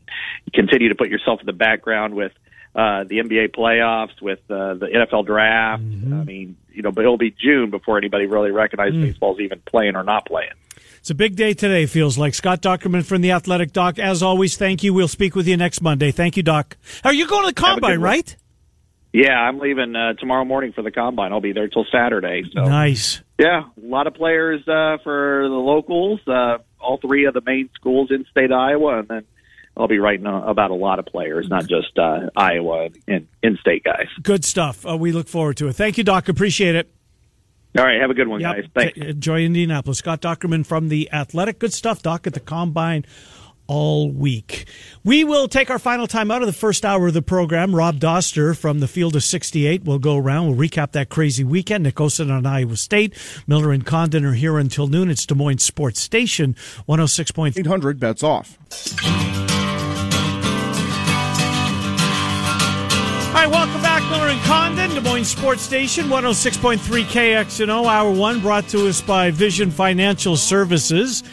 [0.45, 2.33] You continue to put yourself in the background with
[2.75, 5.81] uh, the NBA playoffs, with uh, the NFL draft.
[5.81, 6.13] Mm-hmm.
[6.13, 9.01] I mean, you know, but it'll be June before anybody really recognizes mm.
[9.01, 10.51] baseball's even playing or not playing.
[10.99, 12.33] It's a big day today, feels like.
[12.33, 13.99] Scott Dochterman from the Athletic Doc.
[13.99, 14.93] As always, thank you.
[14.93, 16.11] We'll speak with you next Monday.
[16.11, 16.77] Thank you, Doc.
[17.03, 18.35] Are you going to the combine, right?
[19.13, 21.31] Yeah, I'm leaving uh, tomorrow morning for the combine.
[21.31, 22.43] I'll be there till Saturday.
[22.51, 23.21] So Nice.
[23.39, 26.19] yeah, a lot of players uh, for the locals.
[26.27, 29.23] Uh, all three of the main schools in state Iowa, and then
[29.77, 33.83] I'll be writing uh, about a lot of players, not just uh, Iowa and in-state
[33.83, 34.07] guys.
[34.21, 34.85] Good stuff.
[34.87, 35.73] Uh, we look forward to it.
[35.73, 36.29] Thank you, Doc.
[36.29, 36.91] Appreciate it.
[37.77, 38.63] All right, have a good one, guys.
[38.73, 38.97] Thanks.
[38.97, 39.97] Enjoy Indianapolis.
[39.97, 41.59] Scott Dochterman from the Athletic.
[41.59, 43.05] Good stuff, Doc, at the combine
[43.67, 44.65] all week.
[45.03, 47.75] We will take our final time out of the first hour of the program.
[47.75, 50.47] Rob Doster from the field of 68 will go around.
[50.47, 51.83] We'll recap that crazy weekend.
[51.83, 53.13] Nick Osen on Iowa State.
[53.47, 55.09] Miller and Condon are here until noon.
[55.09, 56.55] It's Des Moines Sports Station,
[56.87, 57.57] 106.3.
[57.57, 58.57] 800 bets off.
[64.35, 69.71] And Condon, Des Moines Sports Station, 106.3 KXNO, hour one, brought to us by Vision
[69.71, 71.23] Financial Services.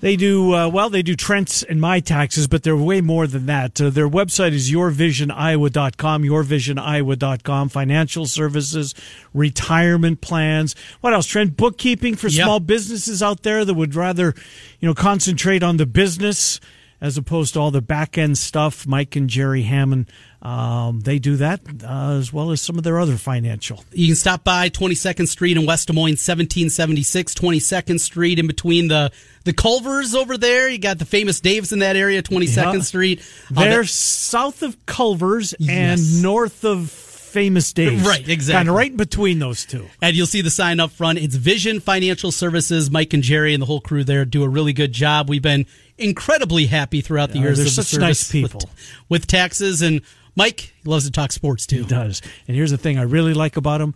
[0.00, 3.46] They do, uh, well, they do Trent's and my taxes, but they're way more than
[3.46, 3.80] that.
[3.80, 8.94] Uh, their website is yourvisioniowa.com, yourvisioniowa.com, financial services,
[9.32, 10.76] retirement plans.
[11.00, 11.56] What else, Trent?
[11.56, 12.44] Bookkeeping for Yeah.
[12.44, 14.34] small businesses out there that would rather,
[14.80, 16.60] you know, concentrate on the business
[17.04, 18.86] as opposed to all the back end stuff.
[18.86, 20.06] Mike and Jerry Hammond,
[20.40, 23.84] um, they do that uh, as well as some of their other financial.
[23.92, 28.88] You can stop by 22nd Street in West Des Moines, 1776, 22nd Street in between
[28.88, 29.12] the
[29.44, 30.70] the Culvers over there.
[30.70, 32.80] You got the famous Daves in that area, 22nd Yeah.
[32.80, 33.22] Street.
[33.54, 36.00] Uh, They're that- south of Culver's Yes.
[36.00, 38.00] and north of Famous Days.
[38.06, 38.54] Right, exactly.
[38.58, 39.86] Kind of right between those two.
[40.00, 41.18] And you'll see the sign up front.
[41.18, 42.90] It's Vision Financial Services.
[42.92, 45.28] Mike and Jerry and the whole crew there do a really good job.
[45.28, 45.66] We've been
[45.98, 48.70] incredibly happy throughout the Yeah, years they're such nice service with- people.
[49.08, 49.82] with, taxes.
[49.82, 50.00] And
[50.36, 51.80] Mike loves to talk sports too.
[51.82, 52.20] It does.
[52.48, 53.94] And here's the thing I really like about him.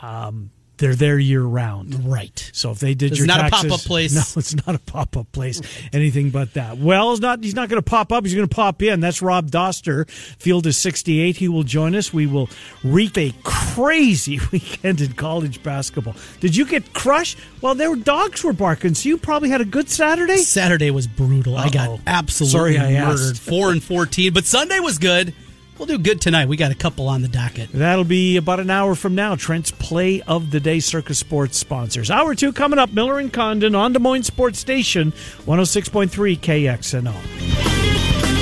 [0.00, 2.04] Um, they're there year round.
[2.10, 2.50] Right.
[2.52, 4.14] So if they did It's your not a taxes- pop-up place.
[4.14, 5.60] No, it's not a pop up place.
[5.92, 6.78] Anything but that.
[6.78, 7.42] Well, it's not.
[7.44, 8.24] He's not going to pop up.
[8.24, 9.00] He's going to pop in.
[9.00, 10.08] That's Rob Doster.
[10.10, 11.36] Field is sixty eight.
[11.36, 12.12] He will join us.
[12.12, 12.48] We will
[12.82, 16.16] reap a crazy weekend in college basketball.
[16.40, 17.38] Did you get crushed?
[17.60, 18.94] Well, there were dogs were barking.
[18.94, 20.36] So you probably had a good Saturday.
[20.38, 21.56] Saturday was brutal.
[21.56, 23.18] I got absolutely Sorry I asked.
[23.20, 23.38] murdered.
[23.38, 24.32] Four and fourteen.
[24.32, 25.34] But Sunday was good.
[25.78, 26.46] We'll do good tonight.
[26.46, 27.70] We got a couple on the docket.
[27.72, 29.34] That'll be about an hour from now.
[29.34, 32.10] Trent's play of the day Circus Sports sponsors.
[32.10, 32.92] Hour two coming up.
[32.92, 35.12] Miller and Condon on Des Moines Sports Station,
[35.46, 38.33] 106.3 KXNO.